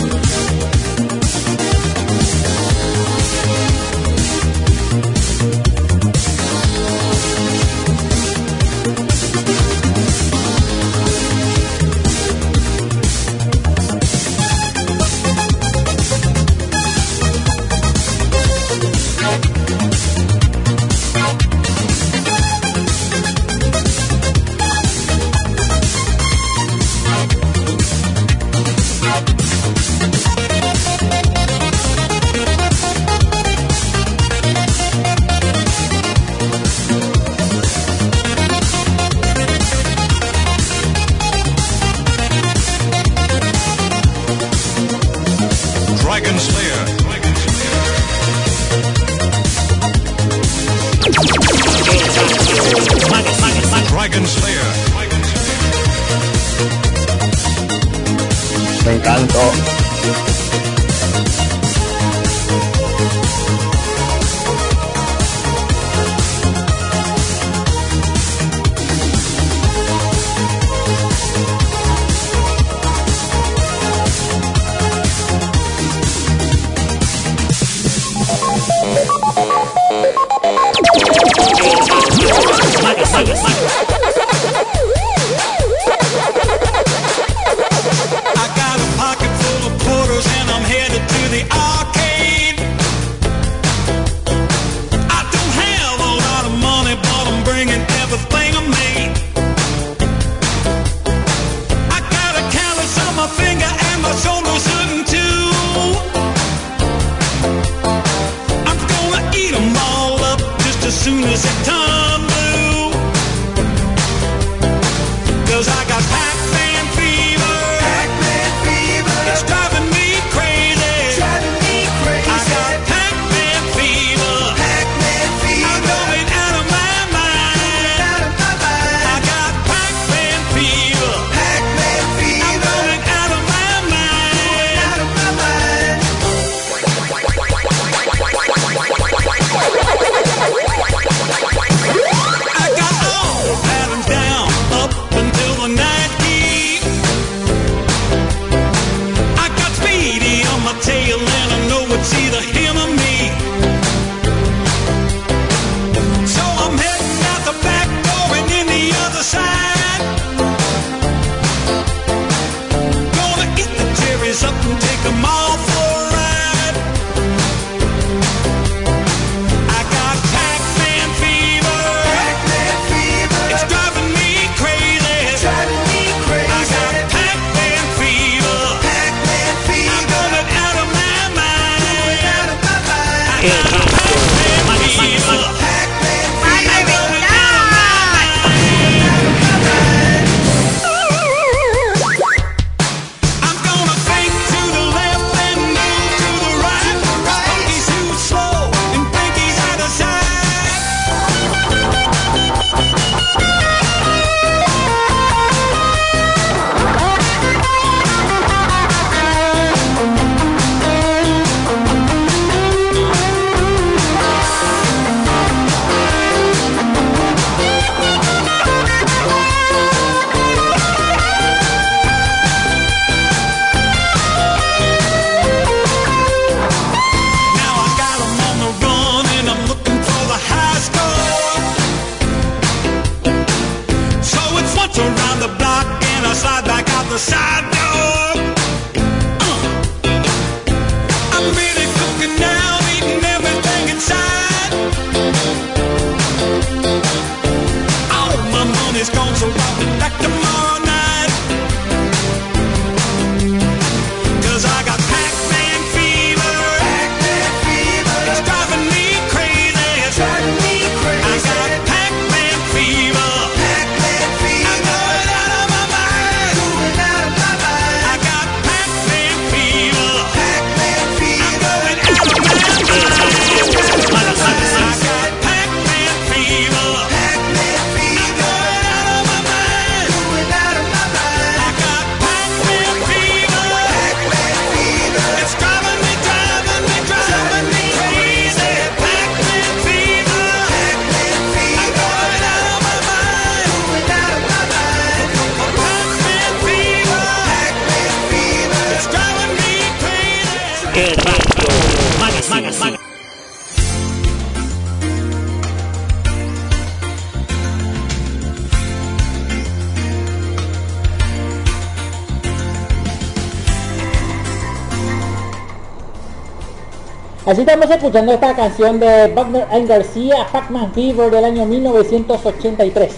[318.03, 323.14] Escuchando esta canción de Wagner and García, Pac-Man Fever del año 1983.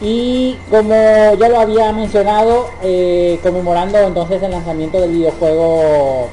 [0.00, 0.92] Y como
[1.38, 6.28] ya lo había mencionado, eh, conmemorando entonces el lanzamiento del videojuego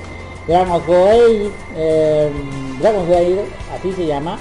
[0.48, 2.32] Dragon's Blade, eh,
[2.82, 3.46] Dragon's Blade,
[3.78, 4.40] así se llama,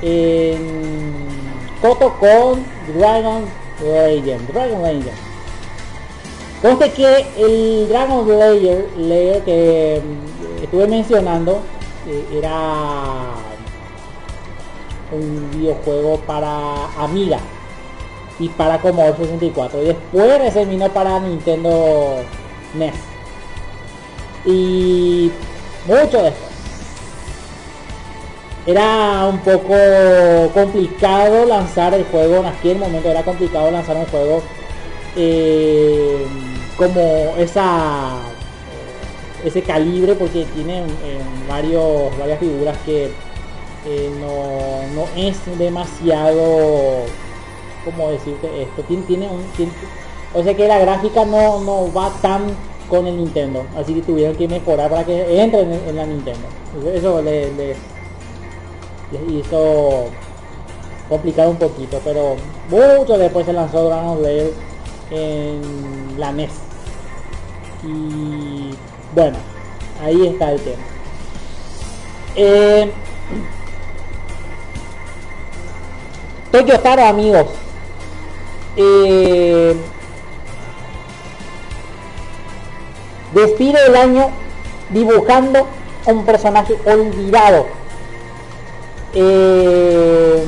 [0.00, 1.26] en
[1.82, 2.64] Coto con
[2.96, 3.42] Dragon
[3.82, 5.18] Legend, Dragon Legend.
[6.62, 10.00] Conste que el Dragon Layer, Layer que
[10.62, 11.60] estuve mencionando
[12.06, 13.32] eh, era
[15.12, 17.38] un videojuego para Amiga
[18.38, 22.16] y para Commodore 64 y después se terminó para Nintendo
[22.74, 22.94] NES
[24.44, 25.30] y
[25.86, 26.54] mucho después.
[28.66, 29.74] Era un poco
[30.54, 33.10] complicado lanzar el juego en aquel momento.
[33.10, 34.42] Era complicado lanzar un juego
[35.16, 36.26] eh,
[36.76, 38.12] como esa
[39.44, 43.10] ese calibre porque tiene eh, varios varias figuras que
[43.86, 47.02] eh, no, no es demasiado
[47.84, 49.72] como decirte esto tiene, tiene un tiene-
[50.34, 52.42] o sea que la gráfica no, no va tan
[52.88, 56.46] con el Nintendo así que tuvieron que mejorar para que entre en, la Nintendo.
[56.94, 57.76] Eso le- les,
[59.12, 60.06] les hizo
[61.08, 62.36] complicar un poquito pero
[62.70, 64.52] mucho después se lanzó Dragon Lair
[65.10, 65.60] en
[66.18, 66.50] la NES
[67.86, 68.70] y
[69.14, 69.36] bueno
[70.02, 70.82] ahí está el tema.
[72.36, 72.90] Eh,
[76.50, 77.46] Tokyo Taro amigos.
[78.76, 79.76] Eh,
[83.32, 84.30] despide el año
[84.90, 85.66] dibujando
[86.06, 87.66] un personaje olvidado.
[89.14, 90.44] Eh,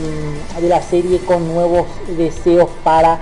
[0.60, 1.86] de la serie con nuevos
[2.16, 3.20] deseos para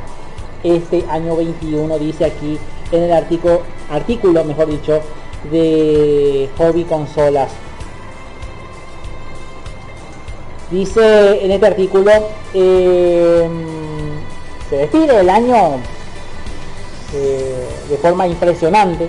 [0.62, 2.59] este año 21 dice aquí
[2.92, 5.03] en el artículo artículo mejor dicho
[5.51, 7.51] de hobby consolas.
[10.70, 12.11] Dice en este artículo
[12.55, 13.49] eh,
[14.70, 15.76] se despide el año
[17.14, 19.09] eh, de forma impresionante.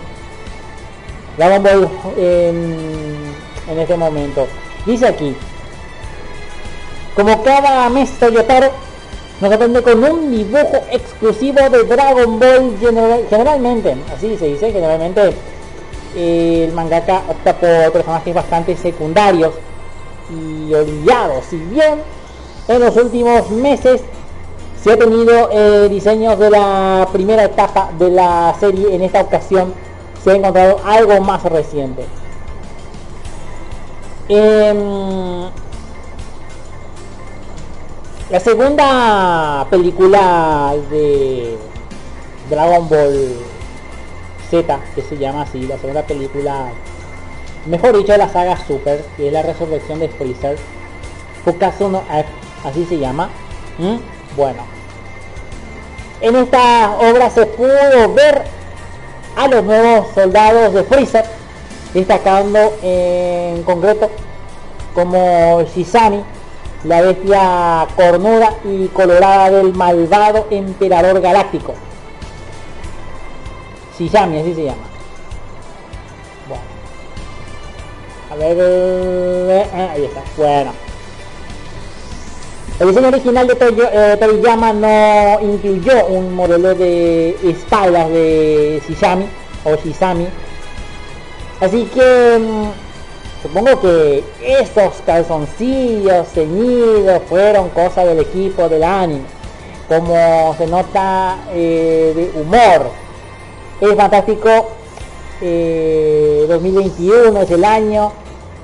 [1.37, 4.47] Dragon Ball en, este momento.
[4.85, 5.35] Dice aquí
[7.15, 8.69] como cada mes Toyotaro
[9.39, 15.33] nos sorprende con un dibujo exclusivo de Dragon Ball general- generalmente, así se dice, generalmente
[16.15, 19.53] el mangaka opta por personajes bastante secundarios
[20.29, 21.45] y olvidados.
[21.45, 22.01] Si bien
[22.67, 24.01] en los últimos meses
[24.81, 29.73] se ha tenido eh, diseños de la primera etapa de la serie, en esta ocasión
[30.23, 32.05] se ha encontrado algo más reciente.
[34.29, 35.49] Eh,
[38.31, 41.57] la segunda película de
[42.49, 43.54] Dragon Ball
[44.49, 46.67] Z, que se llama así, la segunda película,
[47.65, 50.57] mejor dicho, de la saga Super, que es la resurrección de Freezer,
[51.43, 52.01] Fukasu no
[52.63, 53.29] así se llama.
[53.77, 53.97] ¿Mm?
[54.35, 54.63] Bueno,
[56.21, 58.43] en esta obra se pudo ver
[59.35, 61.25] a los nuevos soldados de Freezer,
[61.93, 64.09] destacando en concreto
[64.93, 66.23] como Shizami,
[66.85, 71.73] la bestia cornuda y colorada del malvado emperador galáctico.
[73.97, 74.83] Shizami, así se llama.
[76.47, 76.63] Bueno.
[78.31, 80.21] A ver, eh, eh, ahí está.
[80.37, 80.71] Bueno.
[82.77, 89.25] El diseño original de Toyo- eh, no incluyó un modelo de espaldas de Shizami
[89.63, 90.27] o Shizami.
[91.61, 99.21] Así que mm, supongo que esos calzoncillos ceñidos fueron cosa del equipo del anime.
[99.87, 102.91] Como se nota eh, de humor.
[103.81, 104.49] Es fantástico.
[105.41, 108.11] eh, 2021 es el año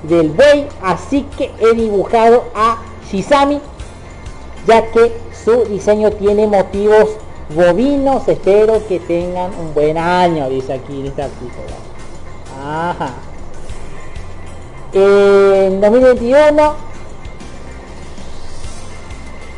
[0.04, 0.66] del buey.
[0.82, 2.78] Así que he dibujado a
[3.10, 3.60] Shizami
[4.66, 5.12] ya que
[5.44, 7.16] su diseño tiene motivos
[7.54, 8.26] bovinos.
[8.28, 11.74] Espero que tengan un buen año, dice aquí en este artículo.
[12.64, 13.10] Ajá.
[14.94, 16.74] En 2021,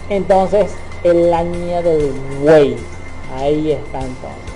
[0.08, 2.76] entonces el año del buey.
[3.36, 4.53] Ahí está entonces.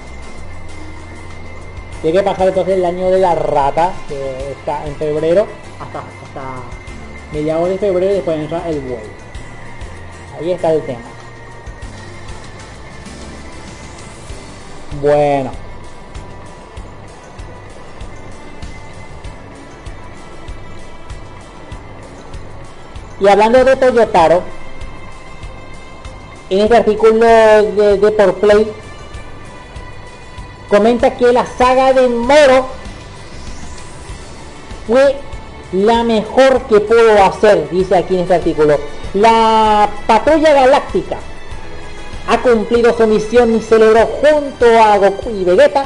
[2.03, 5.49] Tiene que pasar entonces el año de la rata, que está en febrero,
[5.81, 6.03] hasta,
[7.33, 9.03] mediados de febrero y después entra el buey.
[10.39, 11.01] Ahí está el tema.
[15.03, 15.51] Bueno.
[23.21, 24.43] Y hablando de Toyotaro,
[26.51, 28.73] en este artículo de, de Por Play,
[30.69, 32.69] comenta que la saga de Moro
[34.87, 35.17] fue
[35.73, 38.79] la mejor que pudo hacer, dice aquí en este artículo.
[39.15, 41.19] La patrulla galáctica
[42.29, 45.85] ha cumplido su misión y celebró junto a Goku y Vegeta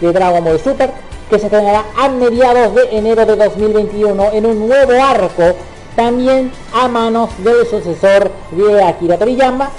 [0.00, 0.90] de Dragon Ball Super,
[1.28, 5.54] que se estrenará a mediados de enero de 2021 en un nuevo arco,
[5.94, 9.70] también a manos del sucesor de Akira Toriyama,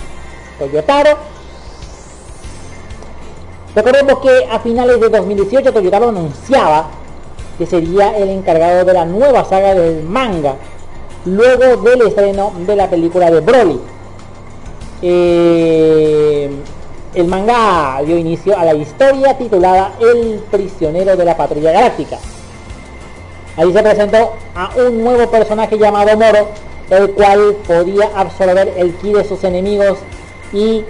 [0.59, 1.30] Toyotaro.
[3.75, 6.87] Recordemos que a finales de 2018 Toyotaro anunciaba
[7.57, 10.55] que sería el encargado de la nueva saga del manga,
[11.25, 13.79] luego del estreno de la película de Broly.
[15.01, 16.49] Eh,
[17.13, 22.17] el manga dio inicio a la historia titulada El prisionero de la patrulla galáctica.
[23.57, 26.49] Ahí se presentó a un nuevo personaje llamado Moro,
[26.89, 29.97] el cual podía absorber el ki de sus enemigos
[30.53, 30.83] y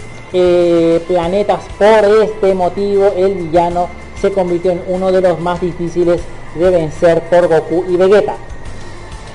[1.07, 1.59] planetas.
[1.77, 3.87] Por este motivo, el villano
[4.21, 6.21] se convirtió en uno de los más difíciles
[6.55, 8.35] de vencer por Goku y Vegeta.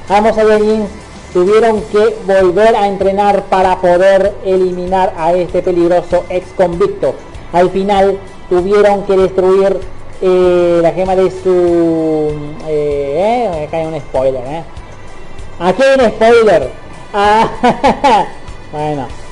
[0.09, 0.89] Ambos Saiyajins
[1.33, 7.15] tuvieron que volver a entrenar para poder eliminar a este peligroso ex convicto.
[7.53, 8.19] Al final
[8.49, 9.81] tuvieron que destruir
[10.23, 12.33] eh, la gema de su...
[12.69, 14.65] Eh, eh, acá hay un spoiler, eh.
[15.59, 16.71] Aquí hay un spoiler.
[17.13, 17.49] Ah,
[18.73, 19.26] bueno.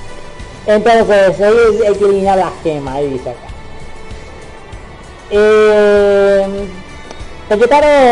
[0.67, 1.55] Entonces, ahí
[1.87, 3.41] hay que eliminar la gema, ahí dice acá.
[5.31, 6.47] Eh,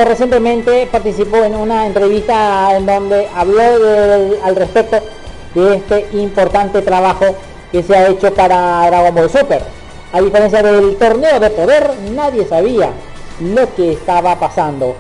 [0.05, 3.62] recientemente participó en una entrevista en donde habló
[4.42, 4.98] al respecto
[5.55, 7.34] de este importante trabajo
[7.70, 9.62] que se ha hecho para Dragon Ball Super.
[10.12, 12.90] A diferencia del torneo de poder, nadie sabía
[13.40, 14.94] lo que estaba pasando.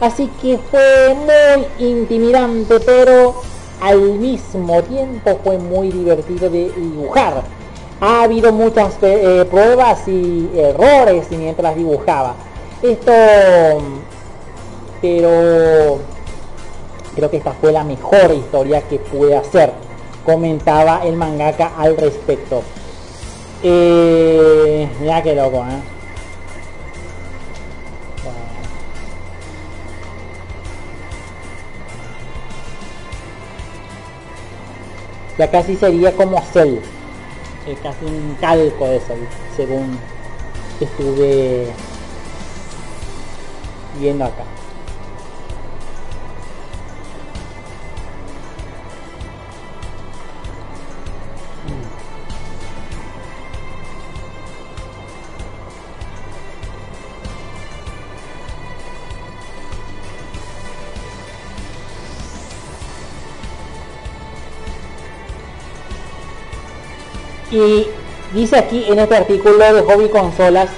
[0.00, 3.42] Así que fue muy intimidante, pero
[3.80, 7.42] al mismo tiempo fue muy divertido de dibujar.
[8.00, 12.34] Ha habido muchas eh, pruebas y errores mientras dibujaba.
[12.82, 13.12] Esto,
[15.02, 15.98] pero
[17.14, 19.72] creo que esta fue la mejor historia que pude hacer.
[20.24, 22.62] Comentaba el mangaka al respecto.
[23.62, 25.97] Eh, mira qué loco, ¿eh?
[35.38, 36.78] Ya casi sería como Cell.
[37.66, 39.20] Es casi un calco de Cell,
[39.56, 39.98] según
[40.80, 41.66] estuve
[44.00, 44.44] viendo acá.
[67.50, 67.86] Y
[68.34, 70.68] dice aquí en este artículo de Hobby Consolas,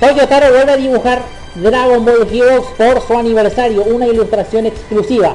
[0.00, 1.22] Toyotaro vuelve a dibujar
[1.56, 5.34] Dragon Ball Heroes por su aniversario, una ilustración exclusiva.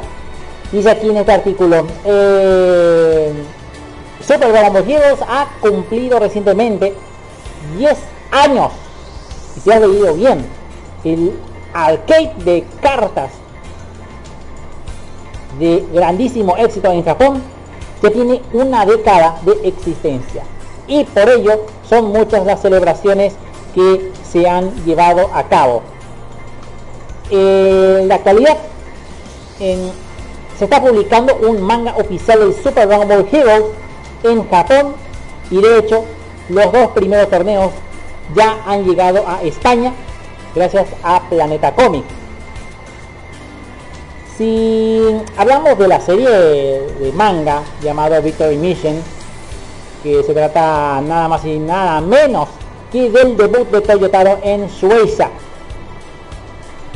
[0.71, 3.31] Dice aquí en este artículo, eh,
[4.25, 6.95] Super Dragon Ball Heroes ha cumplido recientemente
[7.77, 7.97] 10
[8.31, 8.71] años.
[9.57, 10.45] Y si has leído bien,
[11.03, 11.31] el
[11.73, 13.31] arcade de cartas
[15.59, 17.54] de grandísimo éxito en Japón
[18.11, 20.43] tiene una década de existencia
[20.87, 23.33] y por ello son muchas las celebraciones
[23.73, 25.81] que se han llevado a cabo.
[27.31, 28.57] En la actualidad
[29.59, 29.91] en-
[30.57, 33.63] se está publicando un manga oficial del Super Dragon Ball Heroes
[34.23, 34.93] en Japón
[35.51, 36.05] y de hecho
[36.49, 37.71] los dos primeros torneos
[38.35, 39.91] ya han llegado a España
[40.53, 42.03] gracias a Planeta Comic.
[44.37, 44.99] Si
[45.37, 49.01] hablamos de la serie de manga llamado Victory Mission,
[50.03, 52.49] que se trata nada más y nada menos
[52.91, 55.29] que del debut de Toyotaro en Suecia.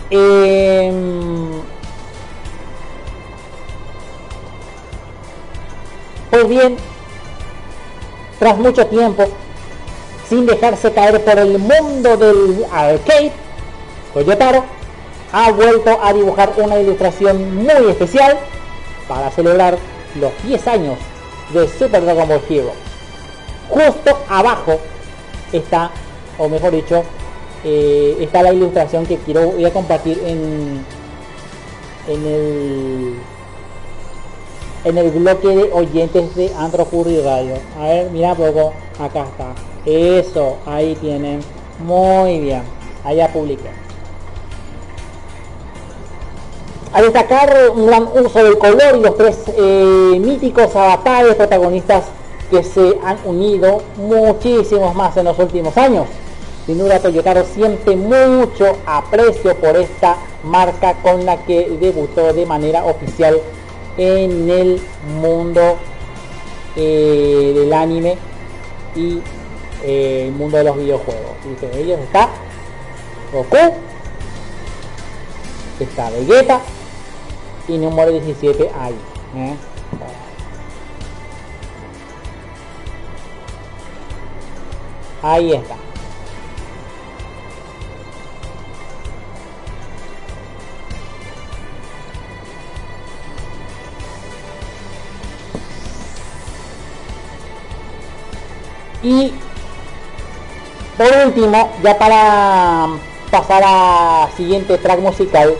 [0.09, 1.61] Em,
[6.29, 6.75] pues bien,
[8.37, 9.23] tras mucho tiempo,
[10.27, 13.31] sin dejarse caer por el mundo del arcade,
[14.13, 14.78] Toyotaro
[15.31, 18.37] ha vuelto a dibujar una ilustración muy especial
[19.07, 19.77] para celebrar
[20.15, 20.97] los 10 años
[21.53, 22.71] de Super Dragon Ball Hero.
[23.69, 24.79] Justo abajo
[25.51, 25.91] está,
[26.37, 27.03] o mejor dicho,
[27.63, 30.85] eh, está la ilustración que quiero voy a compartir en
[32.07, 33.13] en el
[34.85, 37.55] en el bloque de oyentes de Antropurri Radio.
[37.77, 39.53] A ver, mira poco, acá está.
[39.85, 41.41] Eso, ahí tienen.
[41.79, 42.61] Muy bien.
[43.03, 43.88] Allá publiqué.
[46.91, 52.05] A destacar un gran uso del color y los tres eh, míticos avatares protagonistas
[52.49, 56.07] que se han unido muchísimos más en los últimos años.
[56.65, 62.83] Sin duda Toyotaro siente mucho aprecio por esta marca con la que debutó de manera
[62.85, 63.39] oficial
[63.97, 64.81] en el
[65.21, 65.77] mundo
[66.75, 68.17] eh, del anime
[68.95, 69.19] y
[69.83, 71.33] eh, el mundo de los videojuegos.
[71.45, 72.29] Y entre ellos está
[73.31, 73.75] Goku,
[75.79, 76.61] está Vegeta
[77.69, 78.95] y número 17 ahí.
[79.35, 79.55] ¿eh?
[85.21, 85.75] Ahí está.
[99.01, 99.33] Y
[100.97, 102.87] por último, ya para
[103.31, 105.55] pasar a siguiente track musical,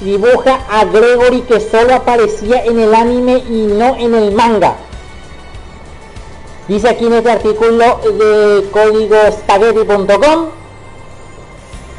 [0.00, 4.76] dibuja a Gregory que solo aparecía en el anime y no en el manga.
[6.68, 10.48] Dice aquí en este artículo de código spaghetti.com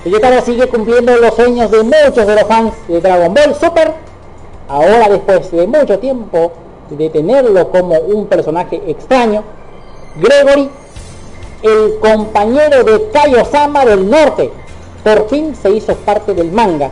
[0.04, 3.94] Toyotaro sigue cumpliendo los sueños de muchos de los fans de Dragon Ball Super.
[4.70, 6.54] Ahora después de mucho tiempo
[6.90, 9.44] de tenerlo como un personaje extraño,
[10.16, 10.70] Gregory,
[11.64, 14.52] el compañero de Kaiosama del Norte,
[15.04, 16.92] por fin se hizo parte del manga,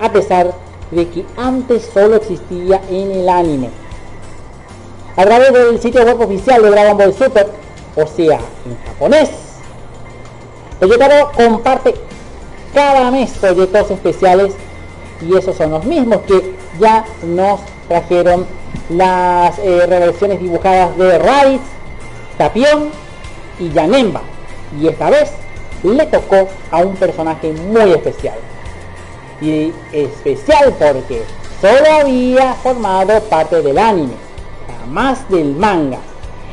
[0.00, 0.52] a pesar
[0.90, 3.70] de que antes solo existía en el anime.
[5.16, 7.48] A través del sitio web oficial de Dragon Ball Super,
[7.96, 9.30] o sea, en japonés,
[10.78, 11.94] Toyotaro comparte
[12.72, 14.54] cada mes proyectos especiales
[15.20, 18.46] y esos son los mismos que ya nos trajeron
[18.88, 21.62] las eh, reversiones dibujadas de Raditz,
[22.36, 22.90] Tapión
[23.58, 24.22] y Yanemba.
[24.80, 25.32] Y esta vez
[25.82, 28.36] le tocó a un personaje muy especial.
[29.40, 31.22] Y especial porque
[31.60, 34.14] solo había formado parte del anime,
[34.80, 35.98] jamás del manga.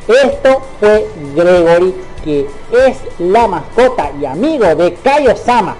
[0.07, 5.75] Esto fue Gregory, que es la mascota y amigo de Kaiosama.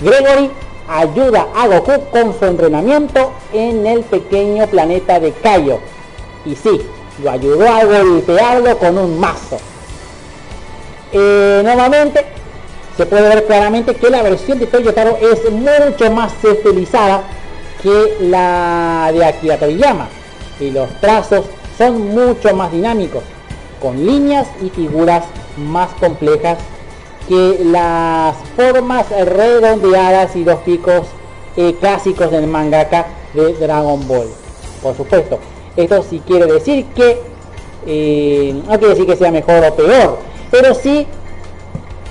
[0.00, 0.50] Gregory
[0.88, 5.78] ayuda a Goku con su entrenamiento en el pequeño planeta de Kaio.
[6.44, 6.80] Y sí,
[7.22, 9.58] lo ayudó a golpearlo con un mazo.
[11.12, 12.24] Eh, nuevamente,
[12.96, 17.24] se puede ver claramente que la versión de Toyotaro es mucho más estilizada
[17.82, 20.08] que la de Akira Toriyama.
[20.60, 21.44] Y los trazos
[21.76, 23.24] son mucho más dinámicos,
[23.80, 25.24] con líneas y figuras
[25.56, 26.58] más complejas
[27.28, 31.06] que las formas redondeadas y los picos
[31.56, 34.28] eh, clásicos del mangaka de Dragon Ball.
[34.82, 35.38] Por supuesto,
[35.76, 37.20] esto sí quiere decir que
[37.86, 40.18] eh, no quiere decir que sea mejor o peor,
[40.50, 41.06] pero sí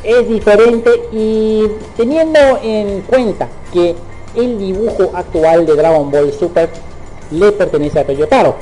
[0.04, 1.64] es diferente y
[1.96, 3.96] teniendo en cuenta que
[4.36, 6.70] el dibujo actual de Dragon Ball Super
[7.32, 8.56] le pertenece a Toyotaro.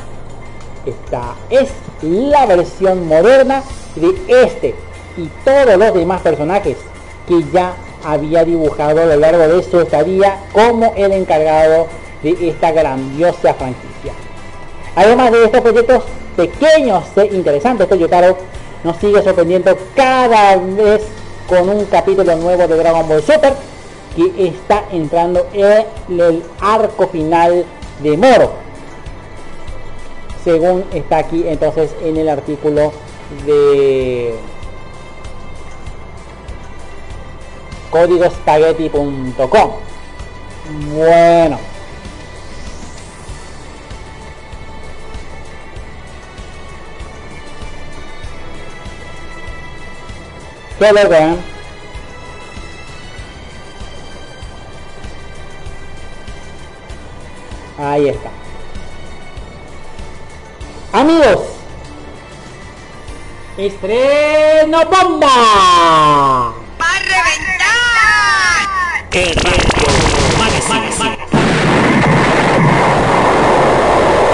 [0.86, 1.70] Esta es
[2.02, 3.64] la versión moderna
[3.96, 4.76] de este
[5.18, 6.78] y todos los demás personajes
[7.28, 7.74] que ya
[8.04, 11.88] había dibujado a lo largo de su estadía como el encargado
[12.24, 14.14] de esta grandiosa franquicia.
[14.96, 16.04] Además de estos proyectos
[16.36, 18.38] pequeños e interesantes, Toyotaro
[18.84, 21.04] nos sigue sorprendiendo cada vez
[21.52, 23.54] con un capítulo nuevo de Dragon Ball Super
[24.16, 27.66] que está entrando en el arco final
[28.02, 28.54] de Moro.
[30.46, 32.94] Según está aquí entonces en el artículo
[33.46, 34.34] de
[37.92, 39.72] códigospaghetti.com.
[40.96, 41.71] Bueno.
[50.82, 51.38] ¿Qué lo ven?
[57.78, 58.32] Ahí está.
[60.92, 61.40] Amigos,
[63.58, 65.28] estreno bomba.
[66.82, 68.66] ¡Va a reventar!
[69.12, 69.38] El.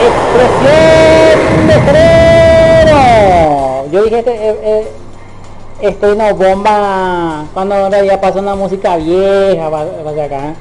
[0.07, 2.99] Expresión de estreno.
[3.91, 4.87] Yo dije este, eh, eh,
[5.81, 10.53] estreno bomba cuando en realidad pasa una música vieja hacia acá.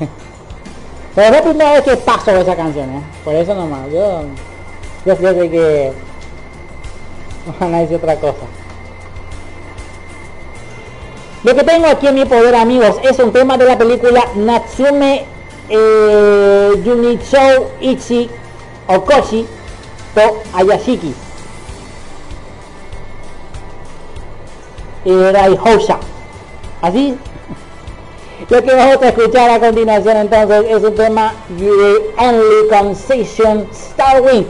[1.14, 3.02] Pero es la primera vez que paso esa canción, ¿eh?
[3.24, 3.90] por eso nomás.
[3.92, 4.22] Yo,
[5.04, 5.92] yo sé que
[7.60, 8.46] van a decir otra cosa.
[11.44, 15.24] Lo que tengo aquí en mi poder, amigos, es un tema de la película Natsume
[15.68, 18.28] eh, Junichou Ichi
[18.88, 19.46] Okoshi
[20.14, 21.27] to Ayashiki.
[25.04, 25.98] Era Hosha.
[26.82, 27.16] Así.
[28.48, 34.46] Lo que vamos a escuchar a continuación entonces es un tema de Only Concession Starwing.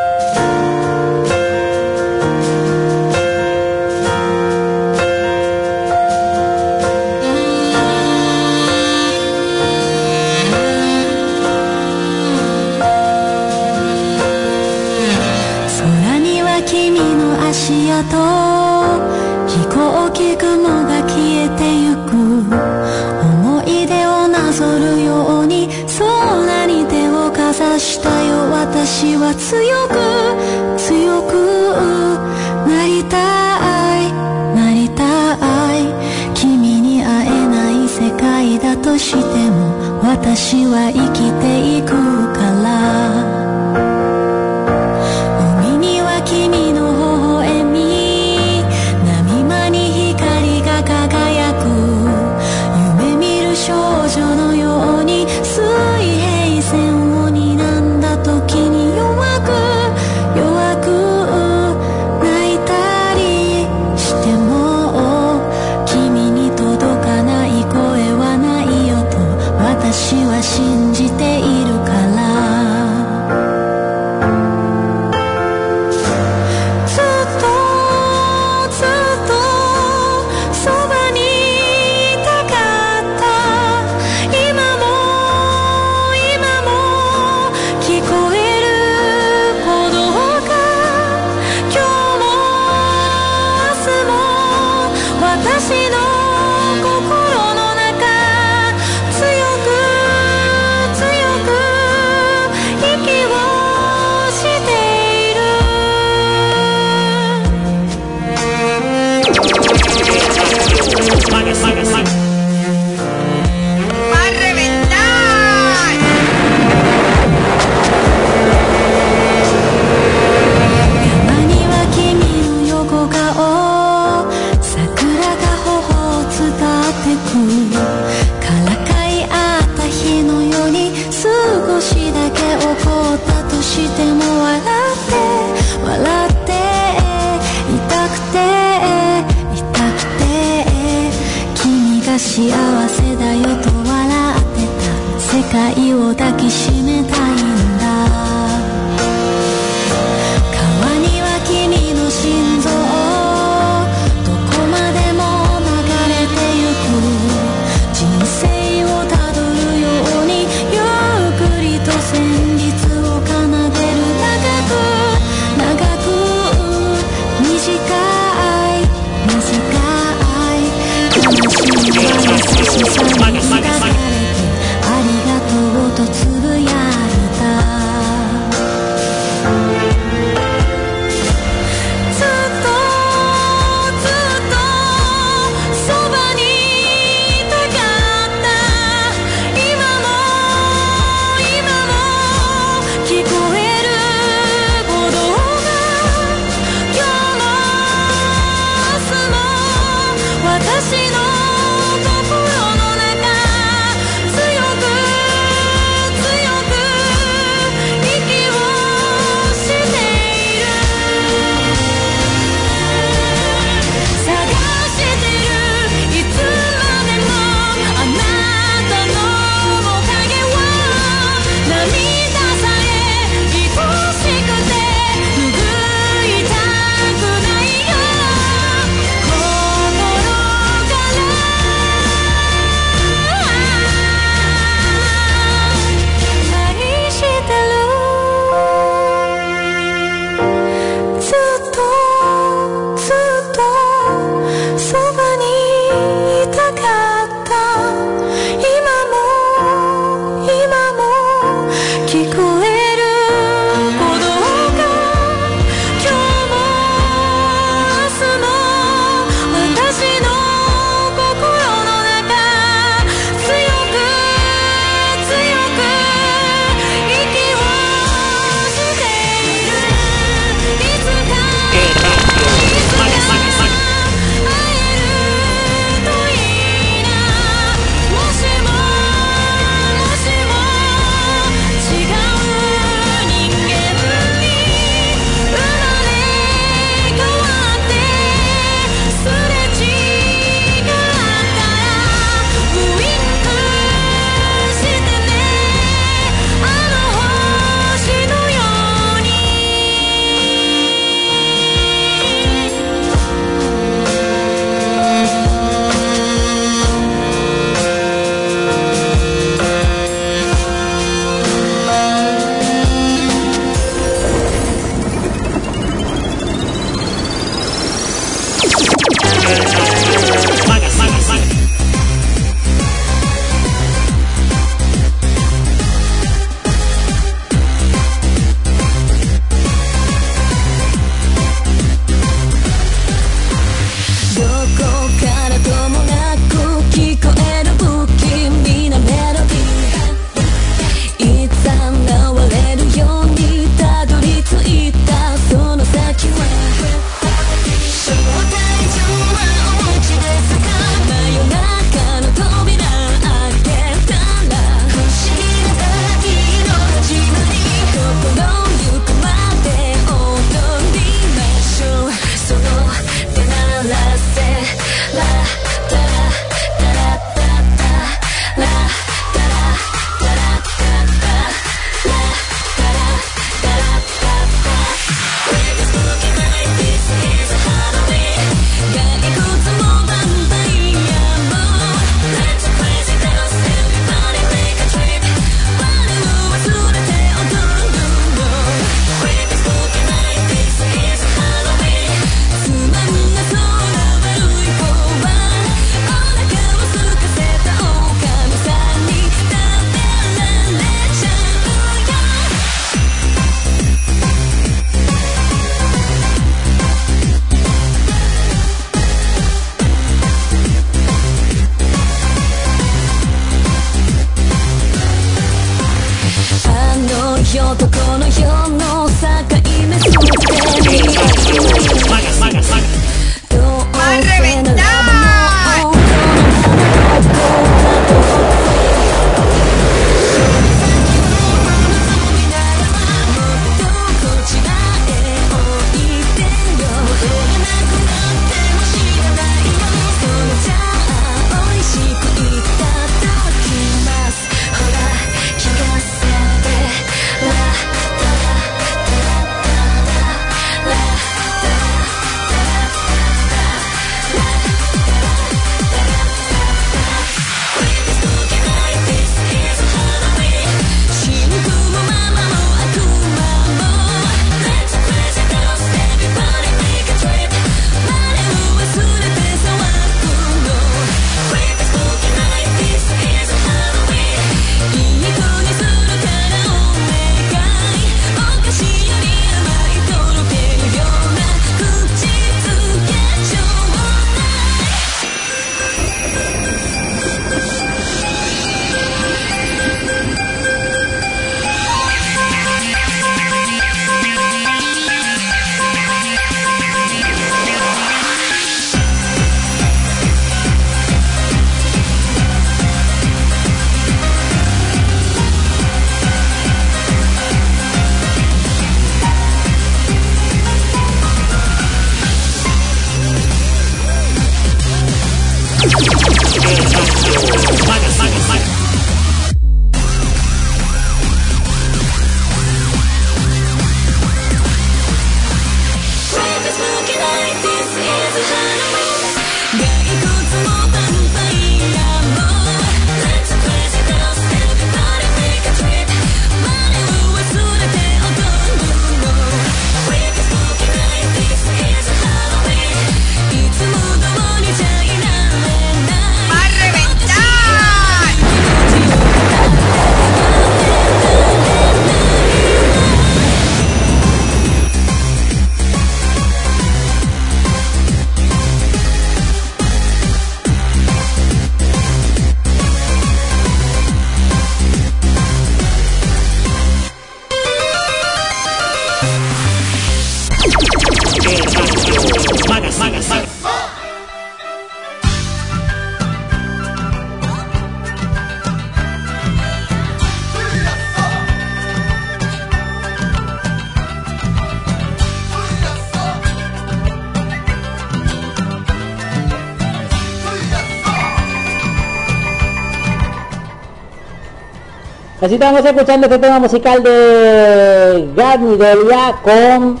[595.54, 600.00] Estamos escuchando este tema musical de Garni Delia con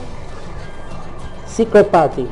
[1.46, 2.26] Secret Party.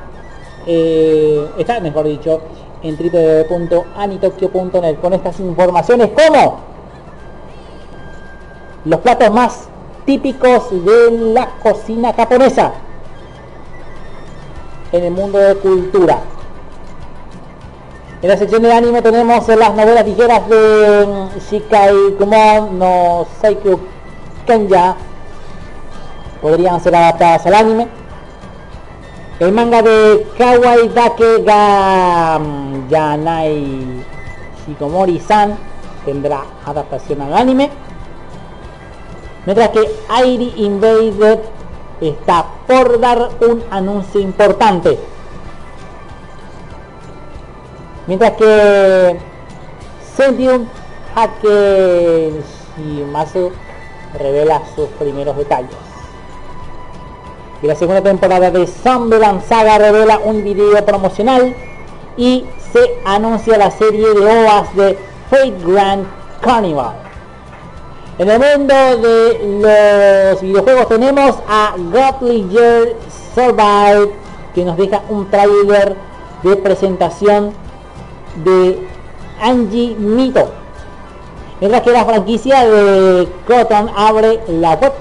[0.65, 2.41] eh, está mejor dicho,
[2.87, 6.59] en www.anitokyo.net con estas informaciones como
[8.85, 9.67] los platos más
[10.05, 12.71] típicos de la cocina japonesa
[14.91, 16.19] en el mundo de cultura.
[18.21, 23.79] En la sección de anime tenemos las novelas ligeras de mm, Shikai Kumon no Seikyu
[24.47, 24.95] Kenya.
[26.41, 27.96] Podrían ser adaptadas al anime.
[29.39, 33.85] El manga de Kawaii Dake ga mm, Yanai
[34.65, 35.55] Shikomori-san
[36.03, 37.69] tendrá adaptación al anime.
[39.45, 41.39] Mientras que Airi Invaded
[42.01, 44.97] está por dar un anuncio importante.
[48.07, 49.19] Mientras que
[50.15, 50.65] Sentium
[51.15, 52.41] Hake
[52.75, 53.51] Shimasu
[54.17, 55.86] revela sus primeros detalles.
[57.61, 61.55] Y la segunda temporada de Sunderland Saga revela un video promocional
[62.15, 64.97] y se anuncia la serie de OAS de
[65.29, 66.05] Fate Grand
[66.41, 66.93] Carnival.
[68.19, 72.95] En el mundo de los videojuegos tenemos a Godly Year
[73.33, 74.11] Survive
[74.53, 75.95] que nos deja un trailer
[76.43, 77.53] de presentación
[78.43, 78.87] de
[79.41, 80.49] Angie Mito.
[81.59, 84.93] Mientras que la franquicia de Cotton abre la web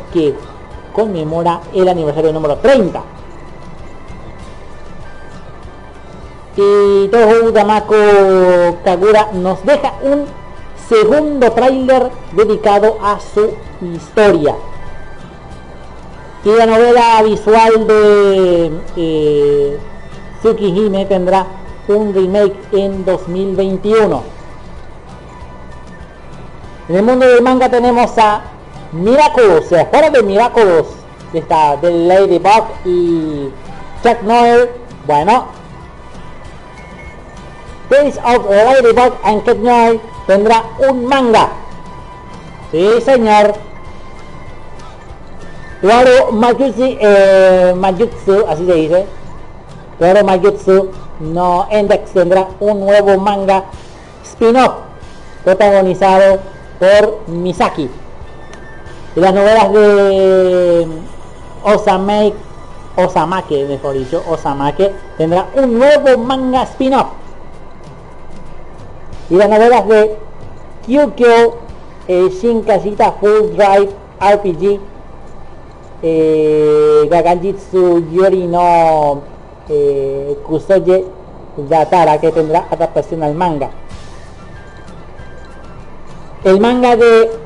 [0.96, 3.02] conmemora el aniversario número 30.
[6.56, 10.24] Y Toho Udamako Kagura nos deja un
[10.88, 13.50] segundo tráiler dedicado a su
[13.94, 14.54] historia.
[16.44, 19.78] Y la novela visual de eh,
[20.40, 21.44] Tsukihime tendrá
[21.88, 24.22] un remake en 2021.
[26.88, 28.55] En el mundo del manga tenemos a
[28.96, 30.86] Miraculous, ¿se acuerdan de Miraculous?
[31.32, 33.50] De esta de Ladybug y
[34.02, 34.70] Chuck Noir.
[35.06, 35.46] Bueno,
[37.88, 41.48] Tales of Ladybug and Cat Noir tendrá un manga.
[42.72, 43.54] Sí, señor.
[45.80, 49.06] Claro, Mayutsu, eh, Mayutsu, así se dice.
[49.98, 50.90] Claro, Mayutsu
[51.20, 53.64] no Index tendrá un nuevo manga
[54.24, 54.72] spin-off
[55.44, 56.40] protagonizado
[56.80, 57.88] por Misaki.
[59.16, 60.86] Y las novelas de
[61.64, 62.34] Osame,
[62.96, 67.06] Osamake, mejor dicho, Osamake, tendrá un nuevo manga spin-off.
[69.30, 70.16] Y las novelas de
[70.86, 71.56] Kyukyo,
[72.08, 73.90] eh, Shinkashita Full Drive
[74.20, 74.80] RPG,
[76.02, 79.22] eh, Gaganjitsu Yori no
[79.70, 81.06] eh, Kusoye
[81.56, 83.70] Datara, que tendrá adaptación al manga.
[86.44, 87.45] El manga de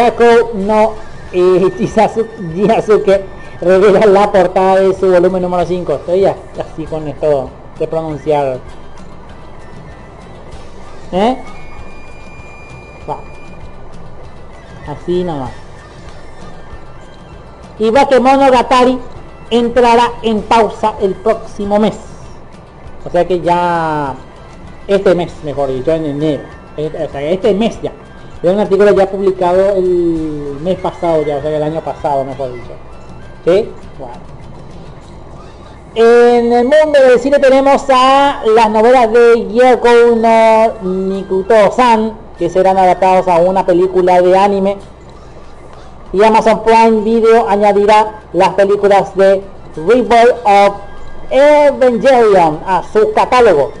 [0.00, 0.94] Kako no
[1.32, 3.20] eh, Jihasuke
[3.60, 5.92] revela la portada de su volumen número 5.
[5.92, 8.58] Estoy así con esto de pronunciar.
[11.12, 11.36] ¿Eh?
[13.08, 13.18] Va.
[14.88, 15.52] Así nomás.
[17.78, 18.98] Y Bakemonogatari
[19.50, 21.98] entrará en pausa el próximo mes.
[23.04, 24.14] O sea que ya
[24.86, 26.42] este mes, mejor dicho, en enero.
[26.78, 27.89] Este, este mes ya.
[28.42, 32.54] Es un artículo ya publicado el mes pasado ya, o sea, el año pasado, mejor
[32.54, 32.72] dicho.
[33.44, 33.70] ¿Sí?
[35.94, 42.78] En el mundo del cine tenemos a las novelas de Yoko no Nikuto-san, que serán
[42.78, 44.78] adaptados a una película de anime.
[46.12, 49.42] Y Amazon Prime Video añadirá las películas de
[49.76, 50.76] Reborn of
[51.30, 53.72] Evangelion a su catálogo.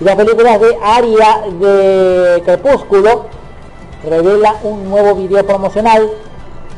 [0.00, 3.26] Y las películas de Aria de Crepúsculo
[4.02, 6.10] revela un nuevo video promocional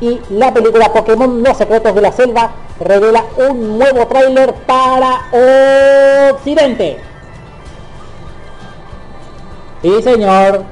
[0.01, 2.51] y la película Pokémon Los Secretos de la Selva
[2.81, 5.21] revela un nuevo tráiler para
[6.33, 6.99] Occidente.
[9.83, 10.65] Sí, señor.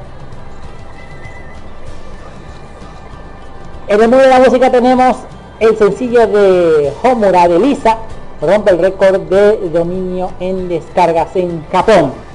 [3.86, 5.18] En el mundo de la música tenemos
[5.60, 7.98] el sencillo de Homura de Lisa,
[8.40, 12.29] rompe el récord de dominio en descargas en Japón.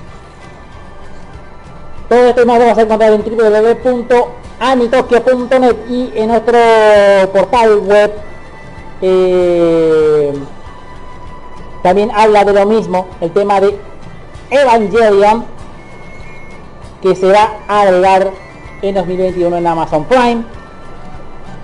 [2.09, 6.59] Todo y más lo vas a encontrar en www.anitokyo.net y en nuestro
[7.33, 8.11] portal web
[9.01, 10.33] eh,
[11.81, 13.77] también habla de lo mismo, el tema de
[14.49, 15.45] Evangelion
[17.01, 18.31] que se va a agregar
[18.81, 20.43] en 2021 en Amazon Prime.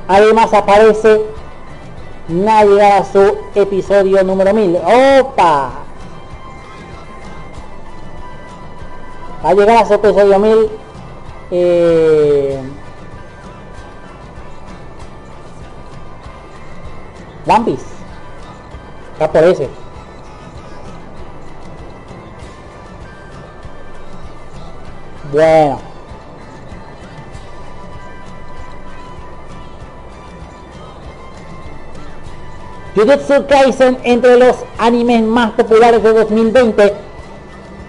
[0.08, 1.22] Además aparece
[2.28, 4.78] Navidad su episodio número 1000.
[5.20, 5.81] ¡Opa!
[9.44, 10.70] Al llegar a su episodio 1000
[11.52, 12.62] eh,
[17.66, 17.86] Piece.
[19.14, 19.70] Está por ese
[25.32, 25.80] bueno.
[32.96, 37.11] Jujutsu Kaisen entre los animes más populares de 2020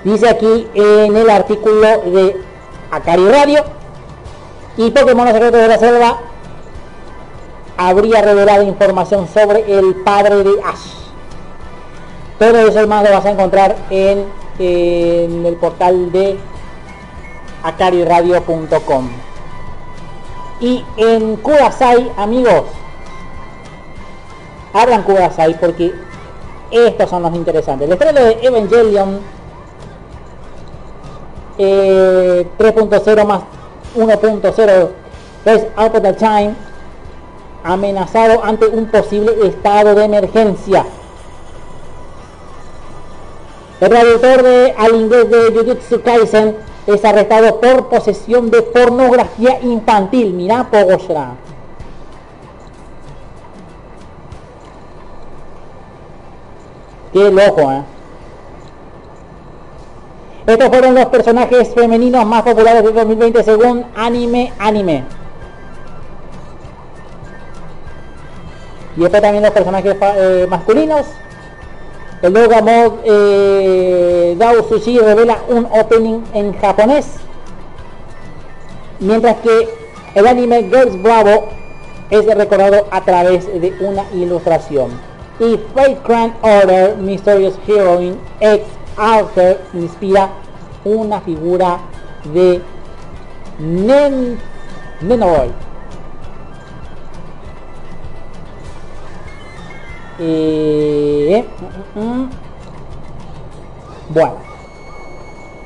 [0.04, 2.36] dice aquí en el artículo de
[2.90, 3.64] Akari Radio.
[4.76, 6.20] Y Pokémon Secretos de la Selva
[7.76, 11.02] habría revelado información sobre el padre de Ash.
[12.38, 14.24] Todo eso más lo vas a encontrar en,
[14.58, 16.38] en el portal de
[17.62, 19.10] acariradio.com
[20.62, 22.62] y en Kudasai amigos
[24.72, 25.92] abran Kudasai porque
[26.70, 27.86] estos son los interesantes.
[27.86, 29.20] El estreno de Evangelion
[31.62, 33.42] eh, 3.0 más
[33.96, 34.88] 1.0
[35.44, 36.54] es Out of Time
[37.64, 40.84] amenazado ante un posible estado de emergencia.
[43.80, 46.56] El traductor de, al inglés de Jujutsu Kaisen
[46.86, 50.32] es arrestado por posesión de pornografía infantil.
[50.32, 51.34] Mira Pogoshra
[57.12, 57.82] qué loco eh
[60.46, 65.04] estos fueron los personajes femeninos más populares de 2020 según Anime Anime.
[68.96, 71.06] Y después también los personajes eh, masculinos.
[72.22, 77.06] El Doga Mod eh, Dao Sushi revela un opening en japonés.
[79.00, 79.68] Mientras que
[80.14, 81.48] el anime Girls Bravo
[82.10, 84.90] es recordado a través de una ilustración.
[85.40, 88.66] Y Fate Grand Order Mysterious Heroine X
[88.96, 90.30] Arthur inspira
[90.84, 91.78] una figura
[92.32, 92.60] de
[93.58, 94.38] Nen
[95.00, 95.50] Nenoroid.
[100.18, 101.44] Eh,
[101.94, 102.30] mm, mm.
[104.10, 104.34] Bueno,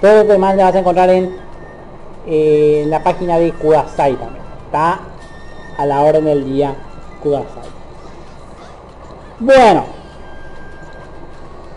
[0.00, 1.36] todo lo demás lo vas a encontrar en,
[2.26, 4.44] eh, en la página de Kudasai también.
[4.66, 5.00] Está
[5.76, 6.74] a la orden del día
[7.22, 7.68] Kudasai.
[9.40, 9.95] Bueno,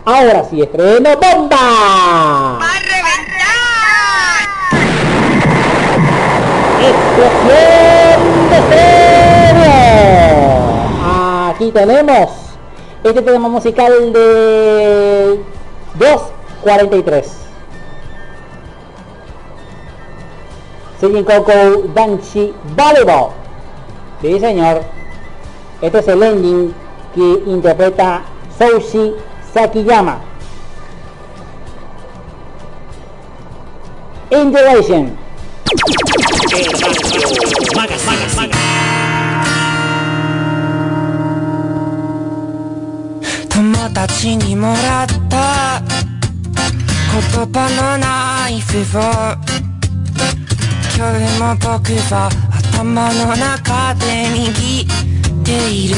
[0.04, 1.56] ahora sí, estreno bomba.
[1.56, 3.30] ¡Va a reventar!
[6.90, 8.20] ¡Explosión
[8.50, 9.72] de cero!
[11.50, 12.30] Aquí tenemos
[13.02, 15.40] este tema musical de
[15.98, 17.24] 2.43.
[21.00, 21.52] Seijin Coco
[21.94, 23.30] Danchi Volleyball.
[24.20, 24.82] Sí, señor.
[25.80, 26.74] Este es el ending
[27.14, 28.22] que interpreta
[28.58, 29.14] Soushi
[29.54, 30.20] Sakiyama.
[34.30, 35.18] Integration.
[43.48, 45.82] 友達にもらった
[47.12, 49.00] 言葉のナイフを
[50.96, 52.30] 今日も僕は
[52.72, 54.86] 頭の中で握
[55.40, 55.96] っている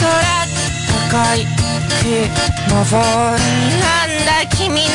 [0.00, 0.53] 空
[1.10, 1.44] 高い
[2.02, 2.90] 雲を睨ん
[4.26, 4.86] だ君の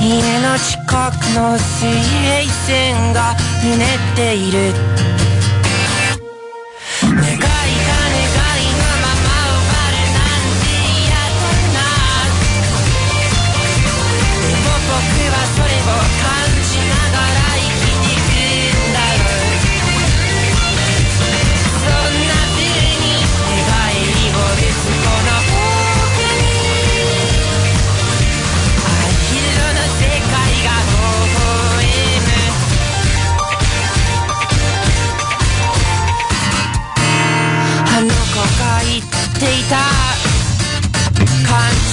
[0.00, 3.34] 家の近くの水平線が
[3.64, 5.13] うねっている。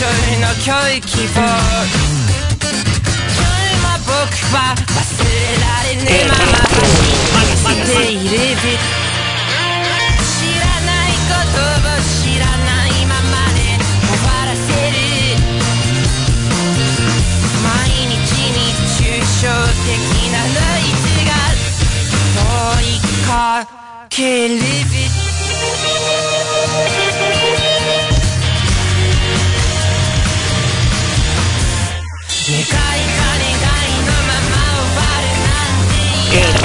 [0.01, 0.09] 感情
[0.41, 1.53] の教育を今日
[3.77, 4.17] も僕
[4.51, 5.29] は忘れ
[5.61, 6.41] られぬまま
[7.37, 8.33] 走っている知
[10.57, 13.85] らないことを知らないままで終
[14.25, 14.97] わらせる
[17.61, 19.53] 毎日に抽象
[19.85, 20.01] 的
[20.31, 20.49] なノ
[20.79, 21.37] イズが
[22.73, 22.97] 問い
[23.27, 23.67] か
[24.09, 24.55] ける
[32.51, 32.67] 願い
[34.03, 36.59] のまま終わるなんて嫌だ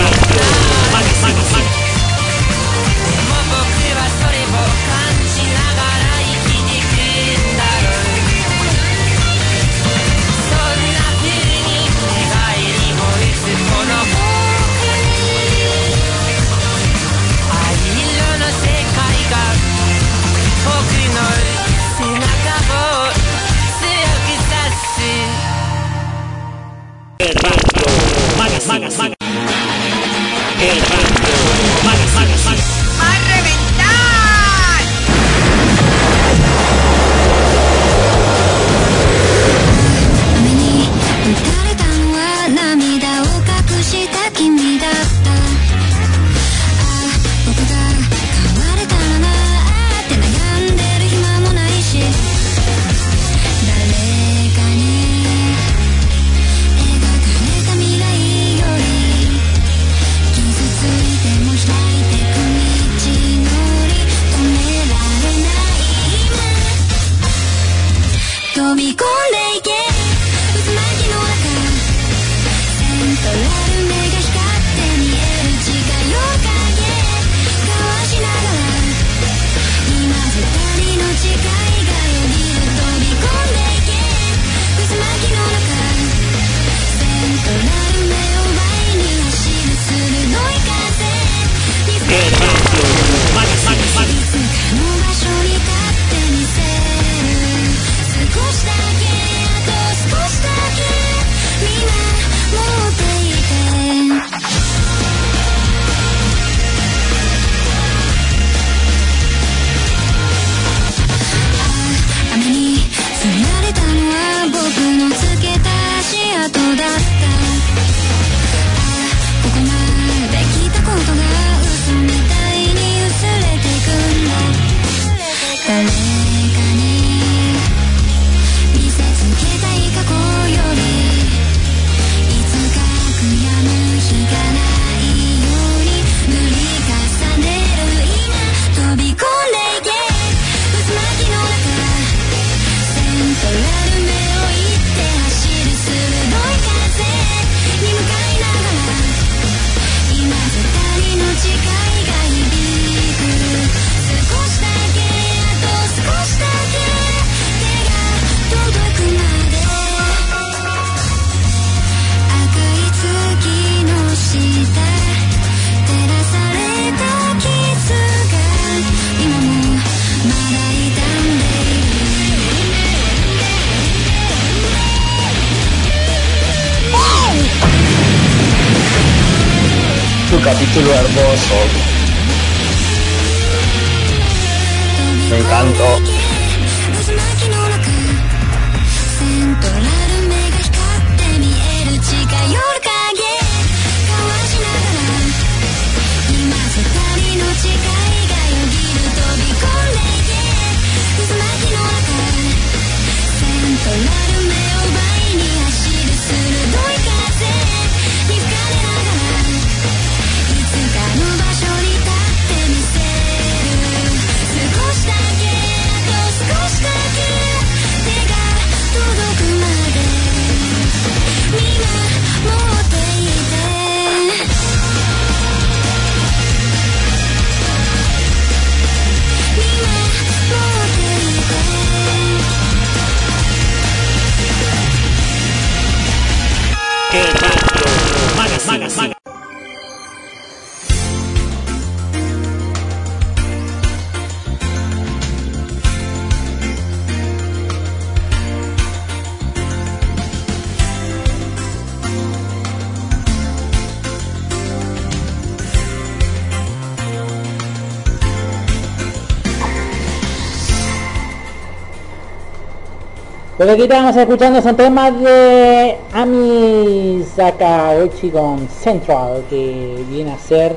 [263.67, 270.77] Que aquí estamos escuchando son temas de Ami Sakaguchi con Central, que viene a ser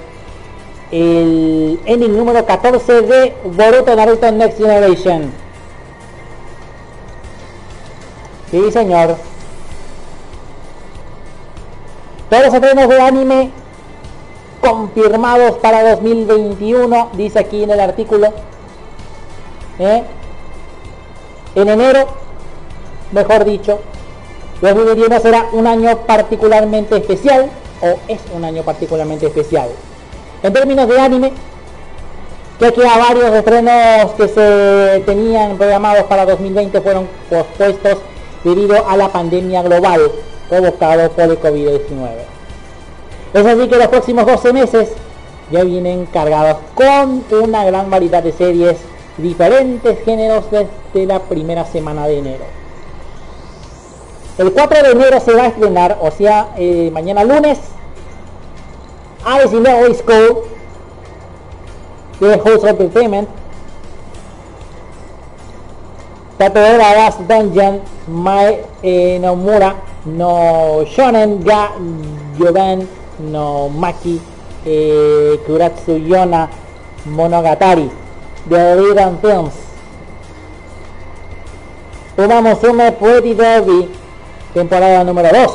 [0.89, 5.31] el ending número 14 de Boruto Naruto Next Generation.
[8.49, 9.17] Sí, señor.
[12.31, 13.51] Todos los estrenos de anime
[14.61, 18.33] confirmados para 2021, dice aquí en el artículo.
[19.77, 20.03] ¿Eh?
[21.53, 22.28] En enero
[23.11, 23.79] mejor dicho,
[24.61, 27.49] 2021 será un año particularmente especial,
[27.81, 29.69] o es un año particularmente especial.
[30.43, 31.33] En términos de anime,
[32.59, 37.99] ya que a varios estrenos que se tenían programados para 2020 fueron pospuestos
[38.43, 40.11] debido a la pandemia global
[40.49, 42.09] provocado por el COVID-19.
[43.33, 44.89] Es así que los próximos 12 meses
[45.51, 48.77] ya vienen cargados con una gran variedad de series,
[49.17, 52.58] diferentes géneros desde la primera semana de enero.
[54.39, 57.59] El 4 de enero se va a estrenar, o sea, eh, mañana lunes,
[59.25, 60.43] Alice in the School
[62.21, 63.27] de Entertainment.
[66.37, 69.75] Tatooera Last Dungeon, Mai eh, Nomura,
[70.05, 71.71] no Shonen ga
[72.39, 72.87] Yodan,
[73.19, 74.21] no Maki,
[74.65, 76.47] eh, Kuratsu Yona,
[77.03, 77.91] Monogatari,
[78.45, 79.53] de Ridan Films.
[82.17, 83.99] Uma Musume Pretty Derby,
[84.59, 85.51] temporada número 2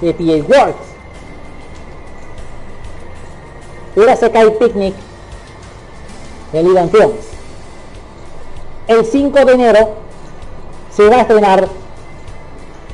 [0.00, 0.86] de PA Works.
[3.96, 4.94] Urasekai Picnic
[6.52, 6.90] de Lidan.
[8.86, 9.94] El 5 de enero
[10.90, 11.68] se va a estrenar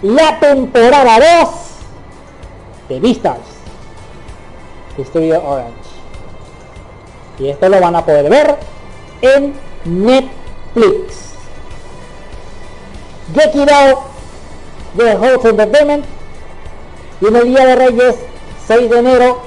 [0.03, 1.49] la temporada 2
[2.89, 3.39] de Beastars
[4.97, 5.95] de Studio Orange.
[7.39, 8.57] Y esto lo van a poder ver
[9.23, 9.55] en
[9.85, 11.35] Netflix.
[13.35, 14.14] Gekido
[14.95, 16.05] de Host Entertainment.
[17.21, 18.17] Y en el Día de Reyes
[18.67, 19.43] 6 de enero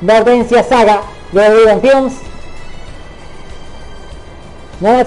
[0.00, 1.02] Nordencia Saga
[1.32, 2.14] de Riven Films.
[4.80, 5.02] No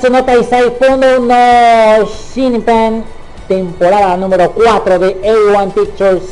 [2.33, 3.03] Shinpen
[3.47, 6.23] temporada número 4 de A1 Pictures.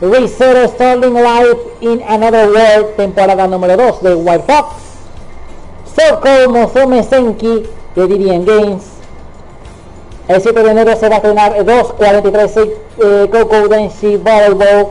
[0.00, 4.74] Rizero Starling Life in Another World temporada número 2 de White Fox.
[5.94, 9.01] Circle Mozume Senki de Didian Games
[10.28, 14.88] el 7 de enero se va a estrenar 2.43 eh, Coco Denshi Volleyball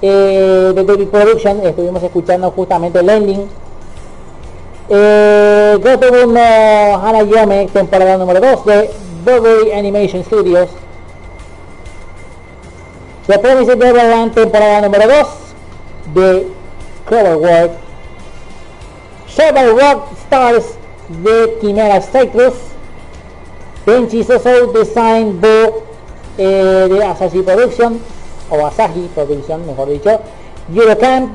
[0.00, 1.66] eh, de David Production.
[1.66, 3.48] Estuvimos escuchando justamente el ending.
[4.88, 8.90] Eh, Gotobu no Hanayome, temporada número 2 de
[9.24, 10.68] Burberry Animation Studios.
[13.26, 15.26] The Promised Neverland, temporada número 2
[16.14, 16.46] de
[17.06, 17.72] Cloverwork.
[19.28, 20.64] Shovel Rock Stars
[21.08, 22.73] de Chimera Cyclus.
[23.84, 25.82] Tenchi Soso Design Bo
[26.38, 28.00] eh, de Asahi Production
[28.50, 30.20] o Asahi Production mejor dicho.
[30.74, 31.30] Eurocamp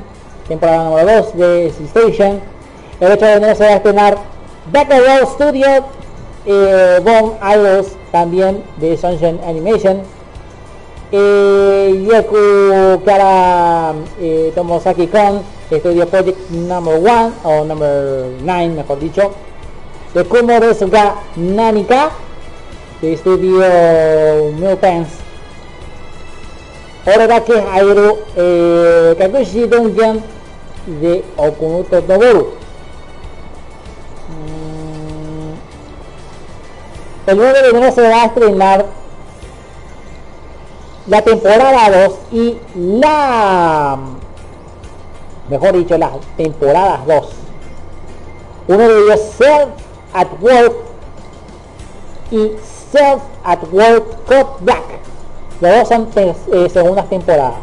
[0.47, 2.41] temporada número 2 de Station.
[2.99, 4.17] El 8 de enero se va a estrenar
[4.71, 5.67] Back Row Studio
[6.45, 10.01] eh, Bomb Idols también de Sunshine Animation.
[11.11, 19.31] Eh, Yoku Kara eh, Tomosaki Kon Studio Project Number 1 o Number 9 mejor dicho.
[20.15, 22.09] De Kumo Desuga Nanika
[23.01, 23.61] de estudio
[24.57, 25.07] Milpens
[27.05, 30.21] Oregake Hairu eh, Kakushi Dungeon
[31.01, 32.53] de Okunuto Noboru.
[34.30, 35.53] Mm,
[37.27, 38.85] El 9 de enero se va a estrenar
[41.07, 43.97] la temporada 2 y la
[45.49, 47.30] mejor dicho las temporadas 2
[48.67, 49.69] uno de ellos Self
[50.13, 50.76] at Work
[52.30, 52.51] y
[52.91, 54.84] Self at Work Cut Back.
[55.61, 57.56] Los dos son te- eh, segundas temporadas.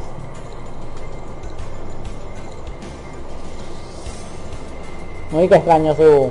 [5.31, 6.31] Muy extraño su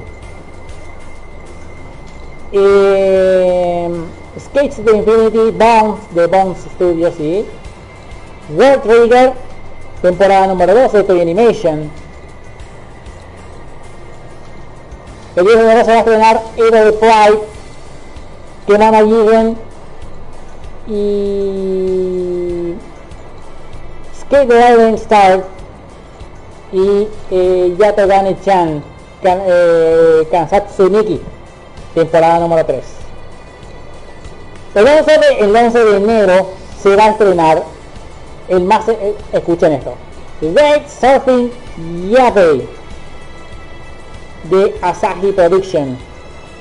[2.53, 3.89] eh,
[4.39, 7.45] Skates de Infinity Bones de Bones Studios y
[8.55, 9.33] World Trigger
[10.01, 11.89] temporada número 2 de Toy Animation.
[15.35, 17.39] El 10 de se va a estrenar Hero de Pride
[18.67, 19.57] Kenan Given
[20.87, 22.73] y
[24.19, 25.43] Skate Island Star
[26.71, 28.83] y eh, Yato Gane Chan
[29.21, 31.21] Kan, eh, Kansatsu Niki
[31.93, 32.83] temporada número 3
[34.75, 36.49] el 11 de, el 11 de enero
[36.81, 37.63] se va a estrenar
[38.47, 39.93] el más eh, escuchen esto
[40.41, 41.51] Red Surfing
[42.09, 42.67] Yabe
[44.49, 45.97] de Asahi Production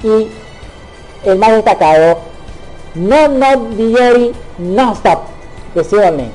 [0.03, 0.29] y
[1.27, 2.19] el más destacado
[2.95, 5.21] No Not Diori Non-Stop
[5.75, 6.33] de Silverlink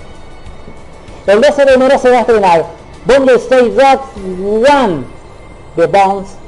[1.27, 2.65] el 12 de enero se va a estrenar
[3.05, 5.03] Bundle State Rock 1
[5.75, 6.39] de Bones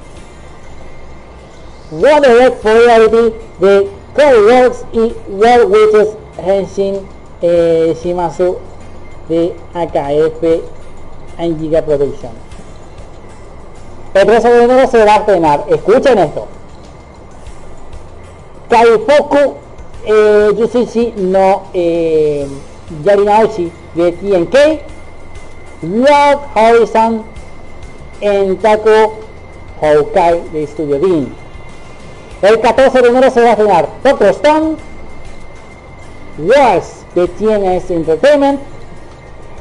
[1.91, 7.07] Wonder Red Reality de Works y World Witches Henshin
[7.41, 8.57] eh, Shimazu
[9.27, 10.43] de AKF
[11.37, 12.31] and Giga Production.
[14.13, 16.47] El 13 de enero se va a estrenar, escuchen esto.
[18.71, 19.55] Kaifoku
[20.05, 22.47] eh, Yusushi no eh,
[23.03, 24.55] Yarinaoshi de TNK,
[25.83, 27.23] Love Horizon
[28.21, 29.19] en Taco
[29.81, 31.27] Houkai de Studio Dean.
[32.41, 34.75] El 14 de enero se va a estrenar Doctor Stone,
[36.39, 38.59] Wars de TNS Entertainment.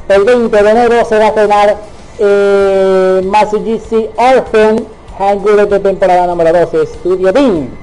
[0.07, 1.77] El 20 de enero se va a estrenar
[2.17, 4.85] eh, Masujitsu Orphan
[5.19, 7.80] Hangul de temporada número 12, Studio Dean.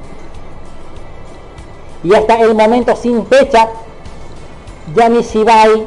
[2.05, 3.69] Y hasta el momento sin fecha,
[4.95, 5.87] Yami Shibai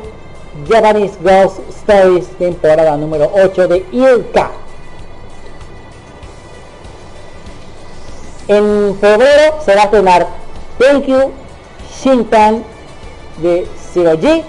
[0.67, 4.51] Japanese Ghost Stories temporada número 8 de Ilka.
[8.47, 10.27] En febrero se va a estrenar
[10.77, 11.31] Thank You
[12.01, 12.63] Shintan
[13.37, 14.43] de Zero G.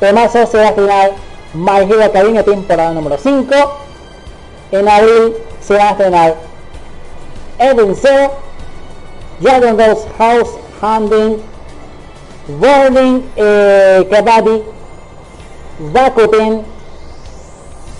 [0.00, 1.12] En marzo se va a estrenar
[1.54, 3.54] My Hero Academia temporada número 5.
[4.70, 6.36] En abril se va a estrenar
[7.58, 8.32] Even Zero,
[9.42, 11.42] Ghost House Hunting,
[12.60, 14.62] Burning eh, Kabaddi,
[15.92, 16.64] Bakuten,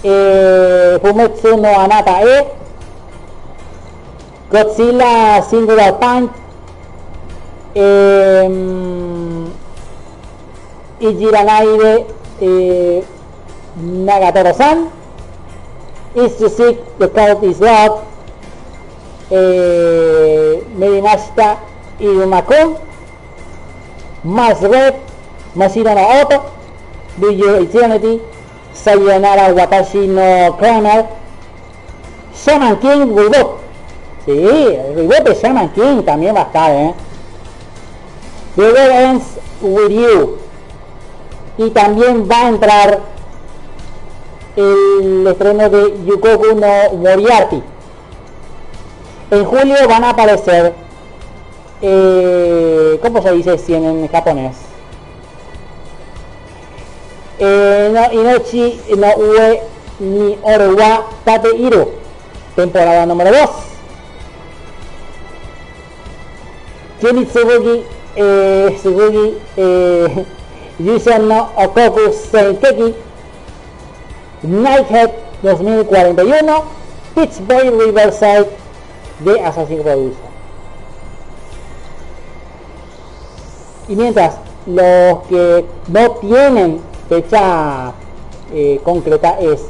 [0.04, 0.98] eh,
[1.56, 2.46] no Anata E,
[4.50, 6.30] Godzilla Singular Punch,
[7.74, 8.48] eh,
[11.00, 12.06] Ijiranaide
[12.40, 13.02] eh,
[13.76, 14.90] Nagatoro-san,
[16.14, 18.06] Is to Seek the Cult is Love,
[19.32, 20.43] eh,
[20.74, 21.58] Merimashita
[22.00, 22.76] Iruma-kun,
[24.24, 24.94] Mars Red,
[25.54, 26.44] Mashiro no Oto,
[27.18, 28.20] Biju Eternity,
[28.72, 31.06] Sayonara Watashi no Kramer,
[32.34, 33.60] Shaman King Reboot.
[34.26, 36.94] Sí, el de Shaman King también va a estar, ¿eh?
[38.56, 39.24] The Ends
[39.60, 40.38] With You.
[41.58, 43.00] Y también va a entrar
[44.56, 47.62] el estreno de Yukoku no Moriarty.
[49.34, 50.72] En julio van a aparecer,
[51.82, 54.54] eh, ¿cómo se dice 100 en japonés?
[57.40, 59.60] Eh, no, Inochi no Ue
[59.98, 61.90] ni Orewa Tate Iru,
[62.54, 63.50] temporada número 2.
[67.00, 67.84] Kiri Tsubugi,
[68.14, 70.26] eh, Tsubugi, eh,
[71.22, 72.94] no Okoku Seikeki,
[74.42, 75.10] Nighthead
[75.42, 76.62] 2041,
[77.16, 78.63] Pittsburgh Riverside
[79.24, 80.34] de Assassin's Production.
[83.88, 84.36] Y mientras
[84.66, 87.92] los que no tienen fecha
[88.52, 89.66] eh, concreta es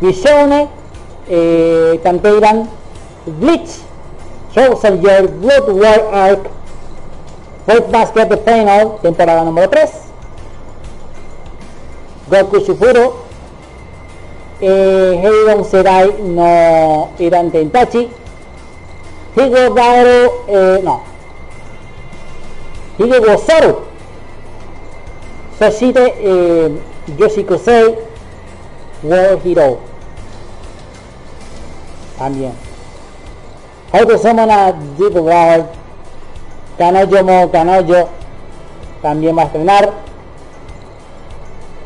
[0.00, 0.68] Visione,
[1.28, 2.68] eh, Tanteiran,
[3.26, 3.70] Bleach,
[4.54, 6.40] Soul Soldier, Blood War Arc,
[7.66, 9.90] Fruit Basket Final, temporada número 3,
[12.30, 13.14] Goku Shifuro,
[14.60, 18.10] eh, Heiron Serai no Iran Tentachi,
[19.36, 21.02] Higo Dairo, eh, no,
[22.98, 23.76] Higo Gosaru,
[25.58, 26.70] Soshite eh,
[27.18, 27.94] Yoshikusei
[29.44, 29.78] Hero.
[32.18, 32.52] También.
[33.92, 35.66] How to summon a Deep Lord.
[36.78, 38.08] Kanojo Mo Kanojo.
[39.02, 39.92] También va a estrenar.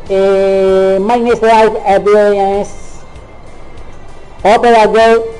[0.08, 2.72] Eh, My Life Appearance.
[4.42, 5.33] Opera Girl.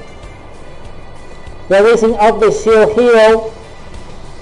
[1.68, 3.50] The Rising of the Shield Hero.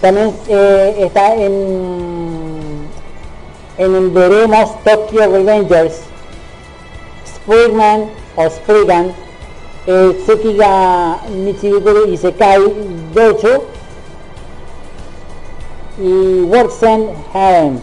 [0.00, 2.88] También eh, está en,
[3.78, 6.00] en el veremos Tokyo Revengers.
[7.24, 9.14] Springman o Spriggan.
[9.86, 12.60] Eh, Tsukiga Michibukuro Isekai
[13.14, 13.64] Docho.
[16.00, 17.78] Y Worksen Harem.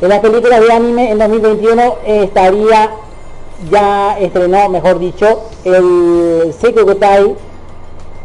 [0.00, 2.90] En la película de anime en 2021 eh, estaría
[3.70, 7.34] ya estrenó, mejor dicho, el Seikogotai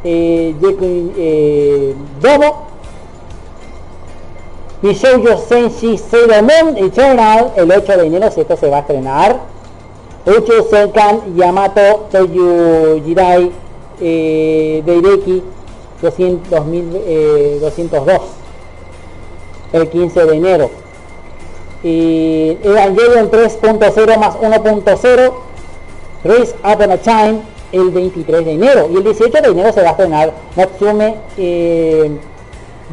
[0.03, 2.67] eh, Yeku- eh, Domo
[4.81, 9.39] Mishoujo Senshi Sailor Moon Eternal el 8 de enero esto se va a estrenar.
[10.25, 13.51] Uchu Senkan Yamato Toyu Jirai
[13.99, 15.43] eh, Deireki
[16.01, 18.21] 200, 2000, eh, 202
[19.73, 20.69] el 15 de enero.
[21.83, 25.33] Y Evangelion 3.0 más 1.0
[26.23, 27.41] Race Up in a Time
[27.72, 32.11] el 23 de enero y el 18 de enero se va a estrenar Natsume eh,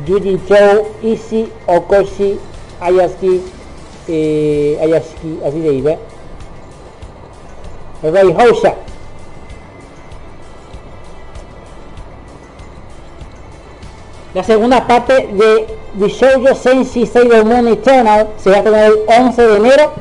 [0.07, 2.39] Yuji Chou Ishi Okoshi
[2.81, 3.43] Ayasuki
[4.09, 5.03] eh,
[5.45, 5.99] así de dice
[8.03, 8.75] Rei Hosha
[14.35, 15.67] La segunda parte de
[15.99, 19.93] The Shoujo Senshi Sailor Moon Eternal se va a estrenar el 11 de enero.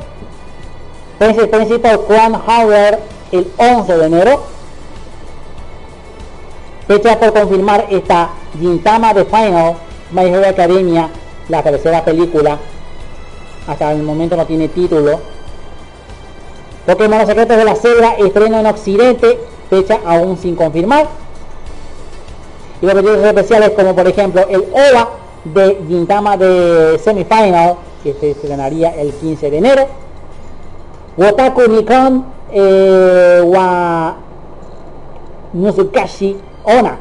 [1.18, 2.98] Princess Principal Crown Howard
[3.32, 4.57] el 11 de enero.
[6.88, 9.74] Fecha por confirmar está Gintama de Final,
[10.10, 11.10] My Hero Academia,
[11.50, 12.56] la tercera película.
[13.66, 15.20] Hasta el momento no tiene título.
[16.86, 19.38] Pokémon Secretos de la Selva, estreno en Occidente,
[19.68, 21.06] fecha aún sin confirmar.
[22.80, 25.10] Y los episodios especiales como por ejemplo el OVA
[25.44, 29.86] de Gintama de Semifinal, que se estrenaría el 15 de enero.
[31.18, 34.16] Wotaku Nikon eh, wa
[35.52, 36.98] Nuzukashi Ona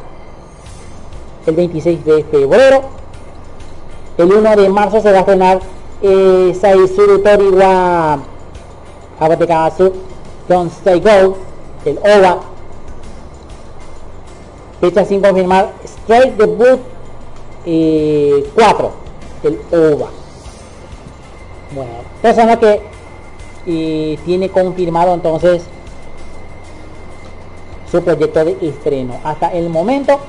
[1.45, 2.81] el 26 de febrero.
[4.17, 5.59] El 1 de marzo se va a estrenar
[6.01, 8.19] eh, Saizuru Tori wa
[9.19, 9.93] Abatekasu
[10.47, 11.37] Don't Stay Go,
[11.85, 12.39] el OVA.
[14.81, 16.79] Fecha sin confirmar, Straight Debut
[17.65, 18.91] eh, 4,
[19.43, 20.07] el OVA.
[21.73, 21.91] Bueno,
[22.21, 22.81] persona que
[23.65, 25.63] eh, tiene confirmado entonces
[27.89, 29.19] su proyecto de estreno.
[29.23, 30.19] Hasta el momento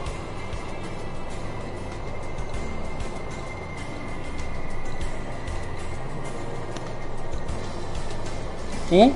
[8.90, 9.12] ¿Eh?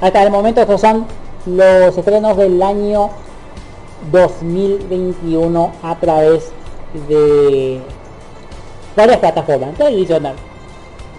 [0.00, 1.06] Hasta el momento estos son
[1.44, 3.10] los estrenos del año
[4.10, 6.50] 2021 a través
[7.08, 7.80] de
[8.96, 9.74] varias plataformas.
[9.76, 10.28] Televisión,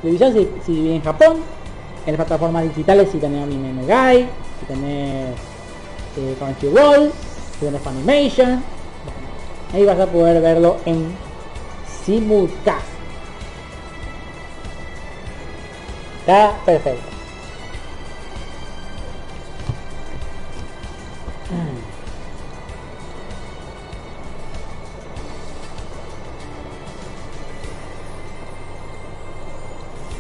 [0.02, 1.38] televisión si, si vive en Japón,
[2.06, 4.28] en las plataformas digitales si tenés Anime Megai,
[4.60, 5.36] si tenés
[6.18, 7.12] eh, Crunchyroll,
[7.60, 8.64] si tenés Funimation,
[9.74, 11.16] ahí vas a poder verlo en
[12.06, 12.82] simultáneo.
[16.22, 17.18] Está perfecto.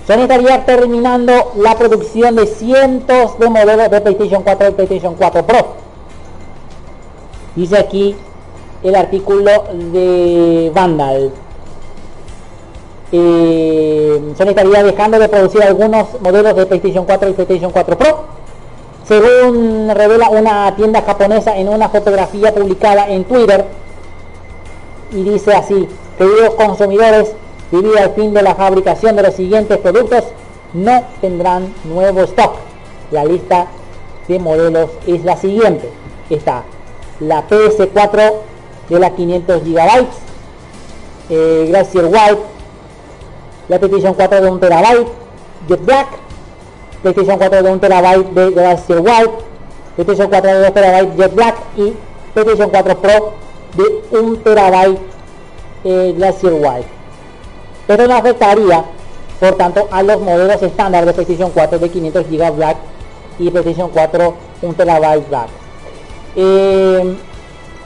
[0.08, 5.46] Sony estaría terminando la producción de cientos de modelos de PlayStation 4 y PlayStation 4
[5.46, 5.87] Pro.
[7.58, 8.16] Dice aquí
[8.84, 9.50] el artículo
[9.92, 11.32] de Vandal.
[13.12, 18.26] Eh, Sony estaría dejando de producir algunos modelos de PlayStation 4 y PlayStation 4 Pro.
[19.08, 23.66] Según revela una tienda japonesa en una fotografía publicada en Twitter.
[25.12, 25.88] Y dice así,
[26.20, 27.34] queridos consumidores,
[27.72, 30.26] debido al fin de la fabricación de los siguientes productos,
[30.76, 32.54] no tendrán nuevo stock.
[33.10, 33.66] La lista
[34.28, 35.90] de modelos es la siguiente.
[36.30, 36.64] Está
[37.20, 38.34] la PS4
[38.90, 40.08] de las 500 GB,
[41.30, 42.42] eh, Glacier White,
[43.70, 45.08] la PlayStation 4 de 1 TB,
[45.68, 46.08] Jet Black,
[47.02, 49.32] PlayStation 4 de 1 TB de Glacier White,
[49.96, 51.94] PlayStation 4 de 2 TB Jet Black y
[52.34, 53.34] PlayStation 4 Pro
[53.76, 54.98] de 1 TB
[55.84, 56.88] eh, Glacier White.
[57.88, 58.84] Esto no afectaría,
[59.40, 62.78] por tanto, a los modelos estándar de PlayStation 4 de 500 GB Black
[63.40, 65.67] y PlayStation 4 1 TB Black.
[66.40, 67.16] Eh,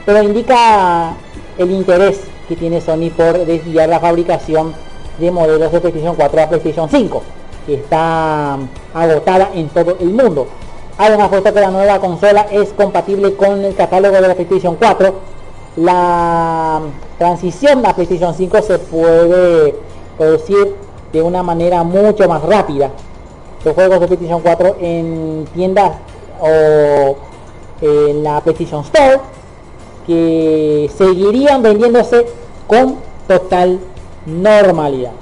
[0.04, 1.14] pero indica
[1.56, 4.74] el interés que tiene Sony por desviar la fabricación
[5.18, 7.22] de modelos de PlayStation 4 a PlayStation 5,
[7.66, 8.58] que está
[8.92, 10.48] agotada en todo el mundo.
[10.98, 15.14] Además, puesto que la nueva consola es compatible con el catálogo de la PlayStation 4,
[15.76, 16.80] la
[17.16, 19.74] transición a PlayStation 5 se puede
[20.18, 20.76] producir
[21.10, 22.90] de una manera mucho más rápida.
[23.64, 25.92] Los juegos de PlayStation 4 en tiendas
[26.38, 27.16] o
[27.82, 29.20] en la PlayStation Store
[30.06, 32.26] que seguirían vendiéndose
[32.66, 32.96] con
[33.28, 33.80] total
[34.26, 35.12] normalidad.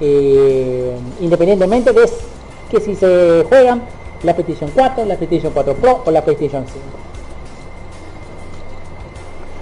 [0.00, 2.08] Eh, independientemente de
[2.70, 3.82] que si se juegan
[4.22, 6.78] la PlayStation 4, la PlayStation 4 Pro o la PlayStation 5.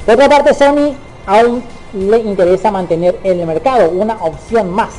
[0.04, 0.94] Por otra parte, Sony
[1.26, 1.62] aún
[1.92, 4.90] le interesa mantener en el mercado una opción más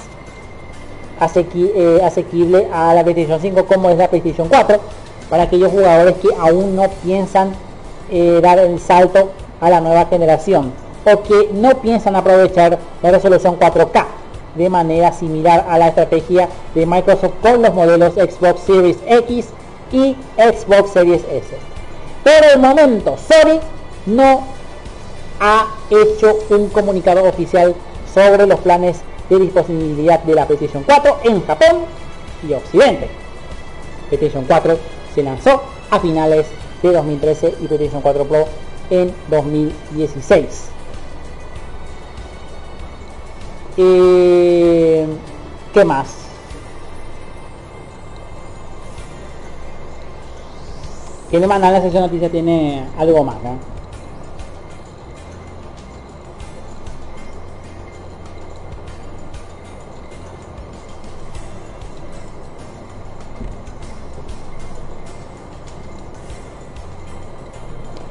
[1.35, 4.79] eh, asequible a la PlayStation 5 como es la PlayStation 4
[5.29, 7.53] para aquellos jugadores que aún no piensan
[8.09, 9.31] eh, dar el salto
[9.61, 10.71] a la nueva generación
[11.05, 14.05] o que no piensan aprovechar la resolución 4K
[14.55, 19.47] de manera similar a la estrategia de Microsoft con los modelos Xbox Series X
[19.91, 21.57] y Xbox Series S.
[22.23, 23.59] Por el momento, Sony
[24.05, 24.43] no
[25.39, 27.73] ha hecho un comunicado oficial
[28.13, 28.97] sobre los planes
[29.29, 31.77] de disponibilidad de la PlayStation 4 en Japón
[32.47, 33.07] y Occidente.
[34.09, 34.77] PlayStation 4
[35.23, 36.47] lanzó a finales
[36.81, 38.45] de 2013 y PlayStation 4 Pro
[38.89, 40.69] en 2016.
[43.77, 45.07] Eh,
[45.73, 46.19] ¿Qué más?
[51.29, 51.61] ¿Quién más?
[51.61, 53.37] La sección noticia tiene algo más.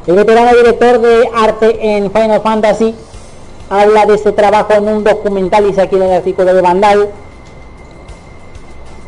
[0.08, 2.94] El veterano director de arte en Final Fantasy
[3.68, 7.10] habla de su trabajo en un documental, dice aquí en el artículo de Vandal.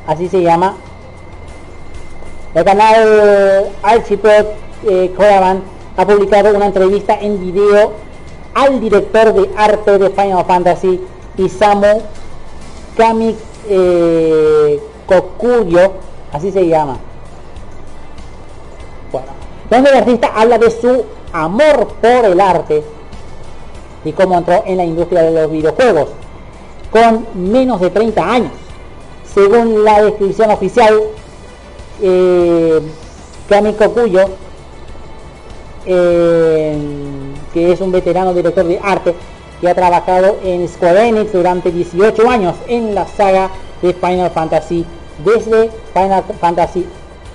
[0.07, 0.77] Así se llama.
[2.55, 4.45] El canal Archipod
[4.87, 5.15] eh,
[5.97, 7.93] ha publicado una entrevista en video
[8.53, 11.01] al director de arte de Final Fantasy,
[11.39, 12.03] Isamu
[12.99, 13.35] Kami
[13.71, 15.93] eh, Kokuyo,
[16.31, 16.99] así se llama.
[19.71, 22.83] Donde el artista habla de su amor por el arte
[24.05, 26.09] y cómo entró en la industria de los videojuegos
[26.91, 28.53] con menos de 30 años.
[29.33, 31.01] Según la descripción oficial,
[32.03, 32.81] eh,
[33.49, 34.29] Kami Kokuyo,
[35.87, 36.77] eh,
[37.55, 39.15] que es un veterano director de arte
[39.61, 43.51] que ha trabajado en Square Enix durante 18 años en la saga
[43.83, 44.85] de Final Fantasy,
[45.25, 46.87] desde Final Fantasy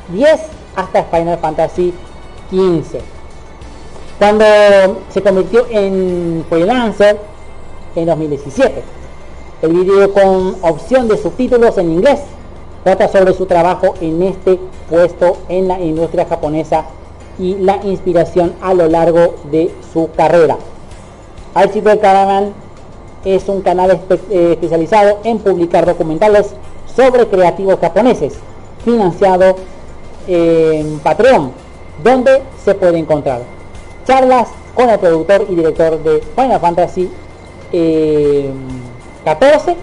[0.09, 0.41] 10
[0.75, 1.93] hasta Final Fantasy
[2.55, 3.01] 15.
[4.17, 4.45] Cuando
[5.09, 7.19] se convirtió en freelancer
[7.95, 8.81] en 2017.
[9.61, 12.21] El video con opción de subtítulos en inglés
[12.85, 14.57] trata sobre su trabajo en este
[14.89, 16.85] puesto en la industria japonesa
[17.37, 20.57] y la inspiración a lo largo de su carrera.
[21.53, 22.53] Archipel Caravan
[23.25, 26.53] es un canal eh, especializado en publicar documentales
[26.95, 28.35] sobre creativos japoneses,
[28.85, 29.55] financiado
[30.27, 31.64] en Patreon,
[32.03, 33.41] donde se puede encontrar
[34.05, 37.09] charlas con el productor y director de Final Fantasy
[37.71, 38.51] eh,
[39.23, 39.75] 14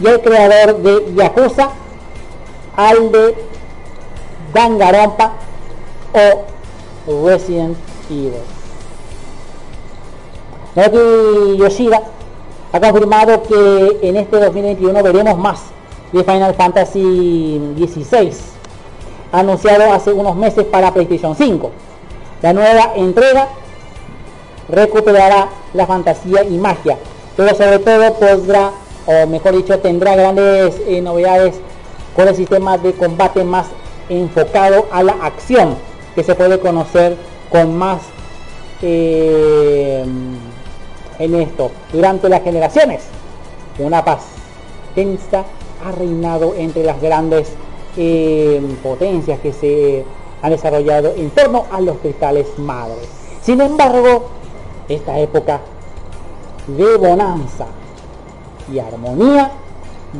[0.00, 1.70] y el creador de Yakuza,
[2.76, 3.34] al de
[4.52, 5.32] Danganronpa
[7.06, 7.76] o Resident
[8.10, 8.32] Evil.
[10.74, 12.02] Naoki Yoshida
[12.72, 15.60] ha confirmado que en este 2021 veremos más
[16.12, 18.32] de Final Fantasy XVI,
[19.40, 21.70] anunciado hace unos meses para PlayStation 5.
[22.42, 23.48] La nueva entrega
[24.68, 26.98] recuperará la fantasía y magia,
[27.36, 28.72] pero sobre todo podrá,
[29.06, 31.56] o mejor dicho, tendrá grandes eh, novedades
[32.14, 33.66] con el sistema de combate más
[34.08, 35.76] enfocado a la acción,
[36.14, 37.16] que se puede conocer
[37.50, 38.00] con más
[38.82, 40.04] eh,
[41.18, 41.70] en esto.
[41.92, 43.02] Durante las generaciones,
[43.78, 44.20] una paz
[44.94, 45.44] tensa
[45.84, 47.52] ha reinado entre las grandes
[48.82, 50.04] potencias que se
[50.42, 53.08] han desarrollado en torno a los cristales madres.
[53.42, 54.26] Sin embargo,
[54.88, 55.60] esta época
[56.66, 57.66] de bonanza
[58.72, 59.50] y armonía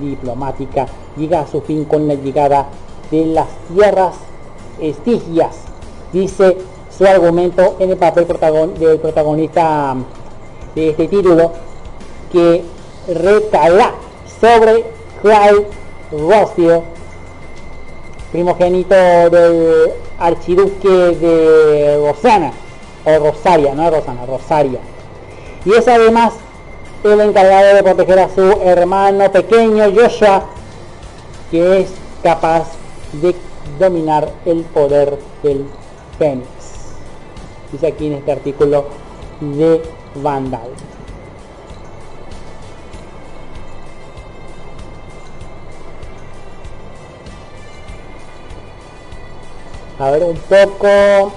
[0.00, 0.86] diplomática
[1.16, 2.66] llega a su fin con la llegada
[3.10, 4.14] de las tierras
[4.80, 5.56] estigias,
[6.12, 6.56] dice
[6.96, 9.96] su argumento en el papel protagon- del protagonista
[10.74, 11.52] de este título,
[12.32, 12.64] que
[13.08, 13.92] recaerá
[14.40, 14.84] sobre
[15.22, 15.66] Clyde
[16.12, 16.82] Rossfield,
[18.36, 18.94] primogénito
[19.30, 22.52] del archiduque de Rosana,
[23.06, 24.78] o Rosaria, no Rosana, Rosaria.
[25.64, 26.34] Y es además
[27.02, 30.44] el encargado de proteger a su hermano pequeño Joshua,
[31.50, 31.88] que es
[32.22, 32.68] capaz
[33.22, 33.34] de
[33.78, 35.64] dominar el poder del
[36.18, 36.46] Fénix.
[37.72, 38.84] Dice aquí en este artículo
[39.40, 39.80] de
[40.16, 40.68] Vandal.
[49.98, 51.32] A ver un poco.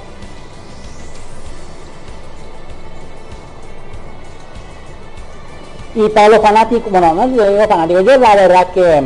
[5.95, 9.03] Y para los fanáticos, bueno, no lo digo fanáticos, yo la verdad que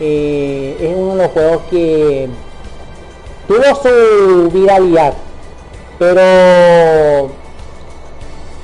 [0.00, 2.28] eh, es uno de los juegos que
[3.48, 5.14] tuvo su viralidad,
[5.98, 7.30] pero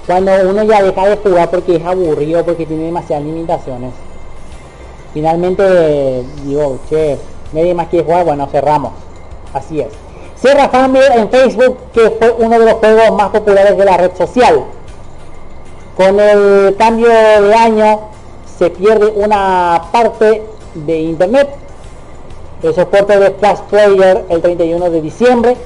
[0.07, 3.93] cuando uno ya deja de jugar porque es aburrido, porque tiene demasiadas limitaciones,
[5.15, 7.19] finalmente digo, che,
[7.53, 9.08] nadie más quiere jugar, bueno, cerramos.
[9.53, 9.89] Así es.
[10.41, 14.13] Cierra Fanville en Facebook, que fue uno de los juegos más populares de la red
[14.17, 14.65] social.
[15.97, 18.01] Con el cambio de año
[18.59, 20.45] se pierde una parte
[20.75, 21.49] de internet.
[22.63, 25.57] El soporte de Flash Player el 31 de diciembre.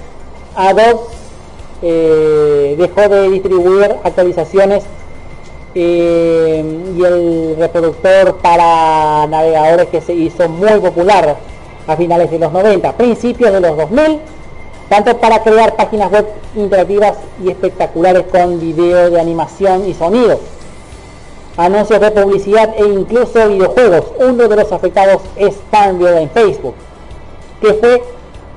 [0.55, 1.01] Adobe
[1.83, 4.85] eh, dejó de distribuir actualizaciones
[5.75, 6.65] eh,
[6.97, 11.37] y el reproductor para navegadores que se hizo muy popular
[11.87, 14.21] a finales de los 90, principios de los 2000,
[14.89, 20.39] tanto para crear páginas web interactivas y espectaculares con video de animación y sonido,
[21.57, 24.05] anuncios de publicidad e incluso videojuegos.
[24.19, 26.75] Uno de los afectados es Farmville en Facebook,
[27.61, 28.03] que fue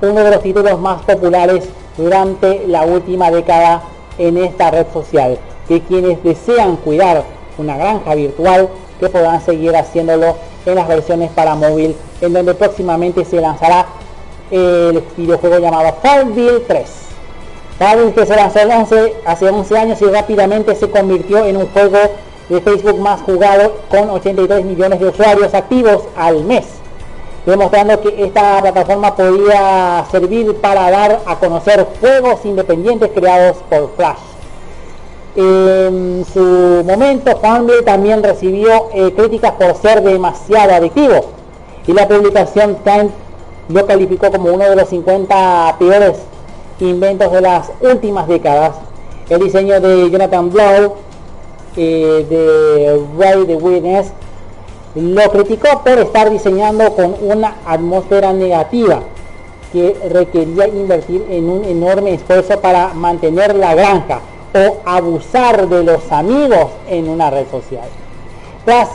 [0.02, 1.64] uno de los títulos más populares
[1.96, 3.82] durante la última década
[4.18, 5.38] en esta red social,
[5.68, 7.24] que quienes desean cuidar
[7.58, 8.68] una granja virtual
[9.00, 10.36] que podrán seguir haciéndolo
[10.66, 13.86] en las versiones para móvil, en donde próximamente se lanzará
[14.50, 16.84] el videojuego llamado Farmville 3.
[17.78, 21.98] Farmville que se lanzó 11, hace 11 años y rápidamente se convirtió en un juego
[22.48, 26.64] de Facebook más jugado con 83 millones de usuarios activos al mes,
[27.44, 34.35] demostrando que esta plataforma podía servir para dar a conocer juegos independientes creados por Flash.
[35.38, 41.26] En su momento, Farmville también recibió eh, críticas por ser demasiado adictivo
[41.86, 43.10] y la publicación Time
[43.68, 46.16] lo calificó como uno de los 50 peores
[46.80, 48.76] inventos de las últimas décadas.
[49.28, 50.94] El diseño de Jonathan Blow
[51.76, 54.12] eh, de Ray the Witness
[54.94, 59.00] lo criticó por estar diseñando con una atmósfera negativa
[59.70, 64.20] que requería invertir en un enorme esfuerzo para mantener la granja
[64.56, 67.88] o abusar de los amigos en una red social.
[68.64, 68.88] Tras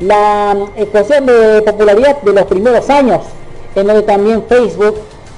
[0.00, 3.20] la explosión de popularidad de los primeros años,
[3.74, 4.96] en donde también Facebook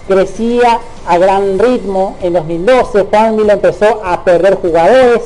[0.08, 5.22] crecía a gran ritmo, en 2012 Farmville empezó a perder jugadores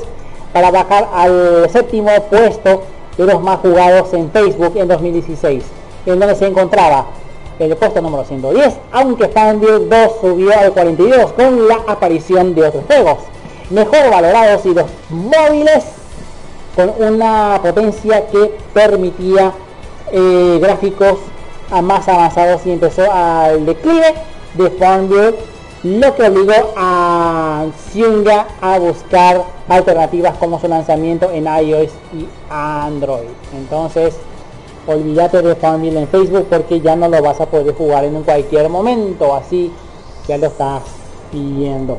[0.52, 2.82] para bajar al séptimo puesto
[3.16, 5.62] de los más jugados en Facebook en 2016,
[6.06, 7.06] en donde se encontraba
[7.58, 12.84] el puesto número 110, aunque Farmville 2 subió al 42 con la aparición de otros
[12.86, 13.18] juegos
[13.70, 15.84] mejor valorados y los móviles
[16.76, 19.52] con una potencia que permitía
[20.12, 21.18] eh, gráficos
[21.82, 24.14] más avanzados y empezó al declive.
[24.54, 25.36] De Farmville
[25.84, 33.28] lo que obligó a Zynga a buscar alternativas como su lanzamiento en iOS y Android.
[33.54, 34.16] Entonces
[34.86, 38.68] olvídate de Farmville en Facebook porque ya no lo vas a poder jugar en cualquier
[38.68, 39.70] momento así
[40.26, 40.82] ya lo estás
[41.30, 41.98] pidiendo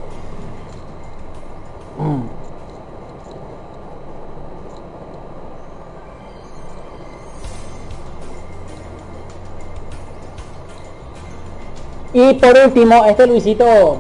[12.14, 13.98] Y por último, este Luisito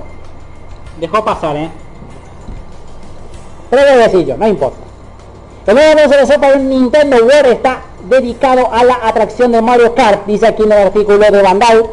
[0.99, 1.71] dejó pasar, ¿eh?
[3.71, 4.77] Decir yo, no importa.
[5.65, 10.25] El nuevo de Sopa en Nintendo World está dedicado a la atracción de Mario Kart,
[10.25, 11.85] dice aquí en el artículo de Bandai.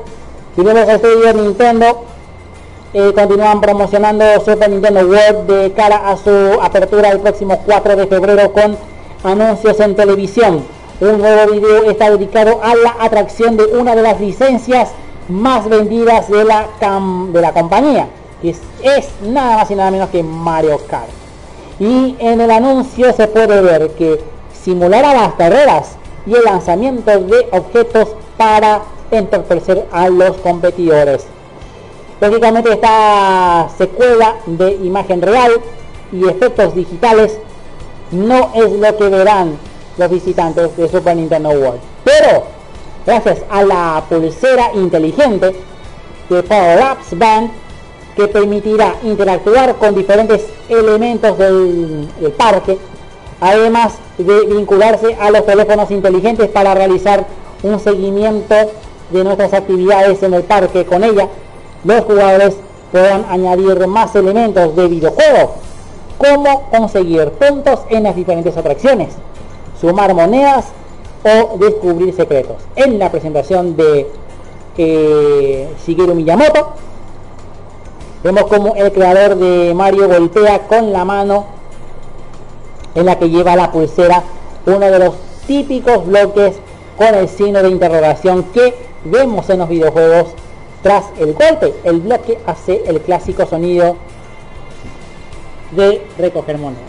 [0.57, 2.05] Si vemos este video de Nintendo,
[2.95, 6.31] eh, continúan promocionando Super Nintendo World de cara a su
[6.63, 8.79] apertura el próximo 4 de febrero con
[9.25, 10.65] anuncios en televisión.
[11.01, 14.91] Un nuevo video está dedicado a la atracción de una de las licencias
[15.29, 16.67] más vendidas de la,
[17.31, 18.09] de la compañía,
[18.41, 21.11] que es, es nada más y nada menos que Mario Kart.
[21.79, 24.19] Y en el anuncio se puede ver que
[24.53, 25.97] simulará las carreras
[26.27, 28.09] y el lanzamiento de objetos
[28.39, 31.27] para entorpecer a los competidores.
[32.21, 35.53] Lógicamente esta secuela de imagen real
[36.11, 37.39] y efectos digitales
[38.11, 39.57] no es lo que verán
[39.97, 41.81] los visitantes de Super Nintendo World.
[42.03, 42.45] Pero
[43.07, 45.55] gracias a la pulsera inteligente
[46.29, 47.51] de Power Ups Band
[48.17, 52.79] que permitirá interactuar con diferentes elementos del, del parque,
[53.41, 57.25] además de vincularse a los teléfonos inteligentes para realizar
[57.63, 58.57] un seguimiento
[59.11, 60.85] de nuestras actividades en el parque.
[60.85, 61.29] Con ella,
[61.85, 62.57] los jugadores
[62.93, 65.55] puedan añadir más elementos de videojuego,
[66.17, 69.15] como conseguir puntos en las diferentes atracciones,
[69.81, 70.67] sumar monedas
[71.25, 72.57] o descubrir secretos.
[72.77, 74.11] En la presentación de
[74.77, 76.75] eh, Shigeru Miyamoto,
[78.23, 81.47] vemos como el creador de Mario golpea con la mano
[82.95, 84.23] en la que lleva la pulsera
[84.67, 85.15] uno de los
[85.47, 86.57] típicos bloques
[86.97, 88.75] con el signo de interrogación que
[89.05, 90.29] vemos en los videojuegos
[90.83, 91.75] tras el golpe.
[91.85, 93.97] El bloque hace el clásico sonido
[95.73, 96.85] de recoger monedas.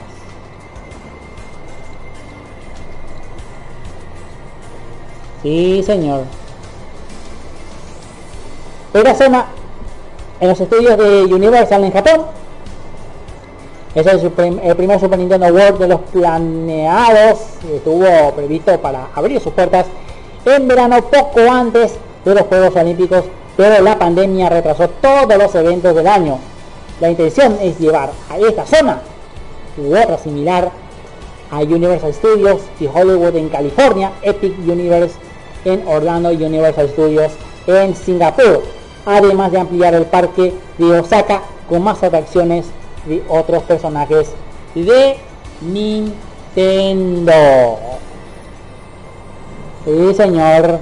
[5.41, 6.23] Sí, señor.
[8.93, 9.45] Esta zona
[10.39, 12.25] en los estudios de Universal en Japón.
[13.95, 17.39] Es el, el primer Super Nintendo World de los planeados.
[17.73, 19.85] Estuvo previsto para abrir sus puertas
[20.45, 21.95] en verano poco antes
[22.25, 23.23] de los Juegos Olímpicos,
[23.59, 26.39] pero la pandemia retrasó todos los eventos del año.
[27.01, 29.01] La intención es llevar a esta zona
[29.77, 30.71] u otra similar
[31.51, 35.15] a Universal Studios y Hollywood en California, Epic Universe
[35.65, 37.33] en Orlando y Universal Studios
[37.67, 38.63] en Singapur,
[39.05, 42.67] además de ampliar el parque de Osaka con más atracciones
[43.07, 44.29] de otros personajes
[44.73, 45.17] de
[45.59, 46.15] Nintendo.
[49.83, 50.79] Sí, señor.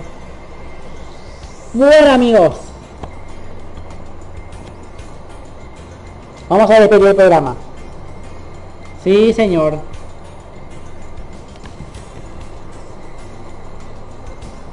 [1.74, 2.67] Bueno, amigos.
[6.50, 7.56] Vamos a despedir el programa.
[9.04, 9.80] Sí, señor.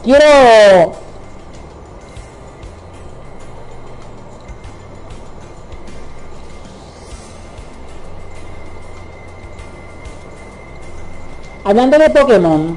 [0.03, 1.05] Quiero
[11.67, 12.77] Hablando de Pokémon,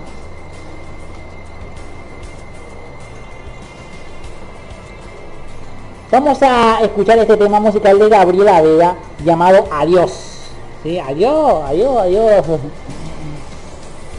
[6.20, 10.50] vamos a escuchar este tema musical de Gabriela Vega llamado Adiós.
[10.82, 12.46] Sí, adiós, adiós, adiós.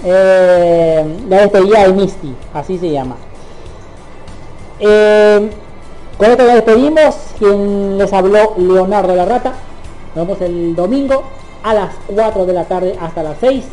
[0.05, 3.17] Eh, la despedida de Misty, así se llama.
[4.79, 5.51] Eh,
[6.17, 7.17] con esto nos despedimos.
[7.37, 9.55] Quien les habló, Leonardo la Rata.
[10.15, 11.25] Nos vemos el domingo
[11.65, 13.65] a las 4 de la tarde hasta las 6.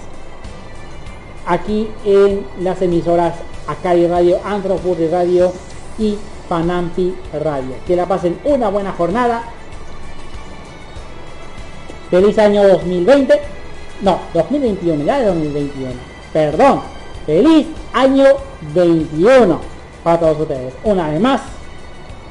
[1.45, 3.35] Aquí en las emisoras
[3.67, 5.51] Acari Radio, Anthropod Radio
[5.99, 6.17] y
[6.47, 7.75] Panampi Radio.
[7.85, 9.43] Que la pasen una buena jornada.
[12.09, 13.41] Feliz año 2020.
[14.01, 15.91] No, 2021, ya de 2021.
[16.33, 16.81] Perdón.
[17.25, 18.25] Feliz año
[18.73, 19.59] 21
[20.03, 20.73] para todos ustedes.
[20.83, 21.41] Una vez más.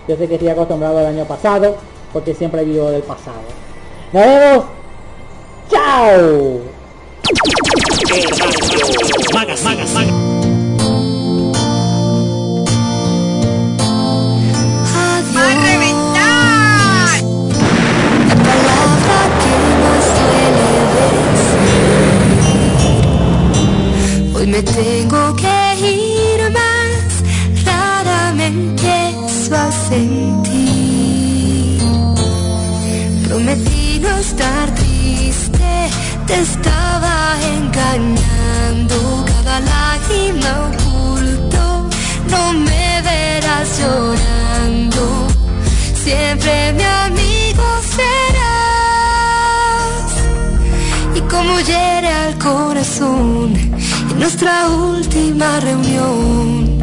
[0.07, 1.77] Yo sé que estoy acostumbrado al año pasado
[2.13, 3.43] porque siempre vivo del pasado.
[4.13, 4.65] Nos vemos.
[5.71, 6.61] ¡Chao!
[24.47, 27.23] Me tengo que ir más,
[27.65, 31.81] rara empiezo a sentir.
[33.27, 35.89] Prometí no estar triste,
[36.27, 39.25] te estaba engañando.
[39.27, 41.89] Cada lágrima oculto,
[42.29, 45.27] no me verás llorando.
[46.05, 47.65] Siempre mi amigo
[47.97, 49.25] serás.
[51.15, 53.75] Y como hiere al corazón
[54.19, 56.79] nuestra última reunión,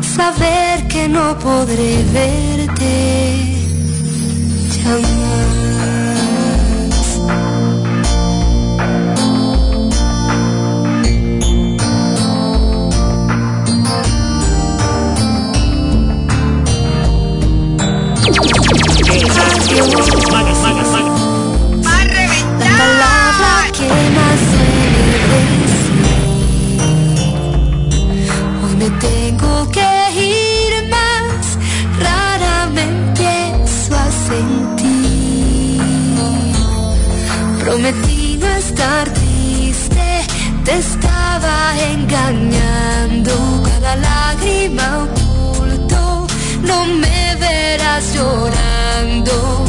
[0.00, 3.52] saber que no podré verte
[4.82, 5.32] jamás.
[21.84, 22.78] ¡A reventar!
[22.78, 24.21] palabra que
[28.82, 31.56] me tengo que ir más,
[32.00, 35.80] rara me empiezo a sentir.
[37.60, 40.26] Prometí no estar triste,
[40.64, 43.32] te estaba engañando.
[43.70, 46.26] Cada lágrima oculto,
[46.62, 49.64] no me verás llorando.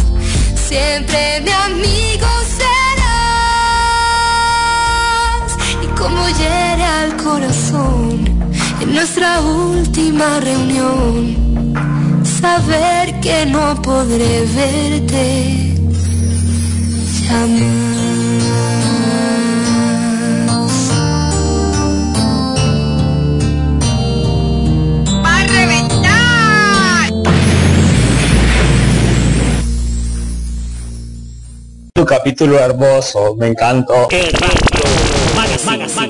[0.70, 3.14] Siempre mi amigo serás.
[5.84, 8.33] Y como hiere al corazón
[8.86, 11.36] nuestra última reunión,
[12.24, 15.76] saber que no podré verte
[17.28, 18.04] jamás.
[25.24, 25.44] ¡Va!
[31.94, 34.10] Tu capítulo hermoso, me encantó.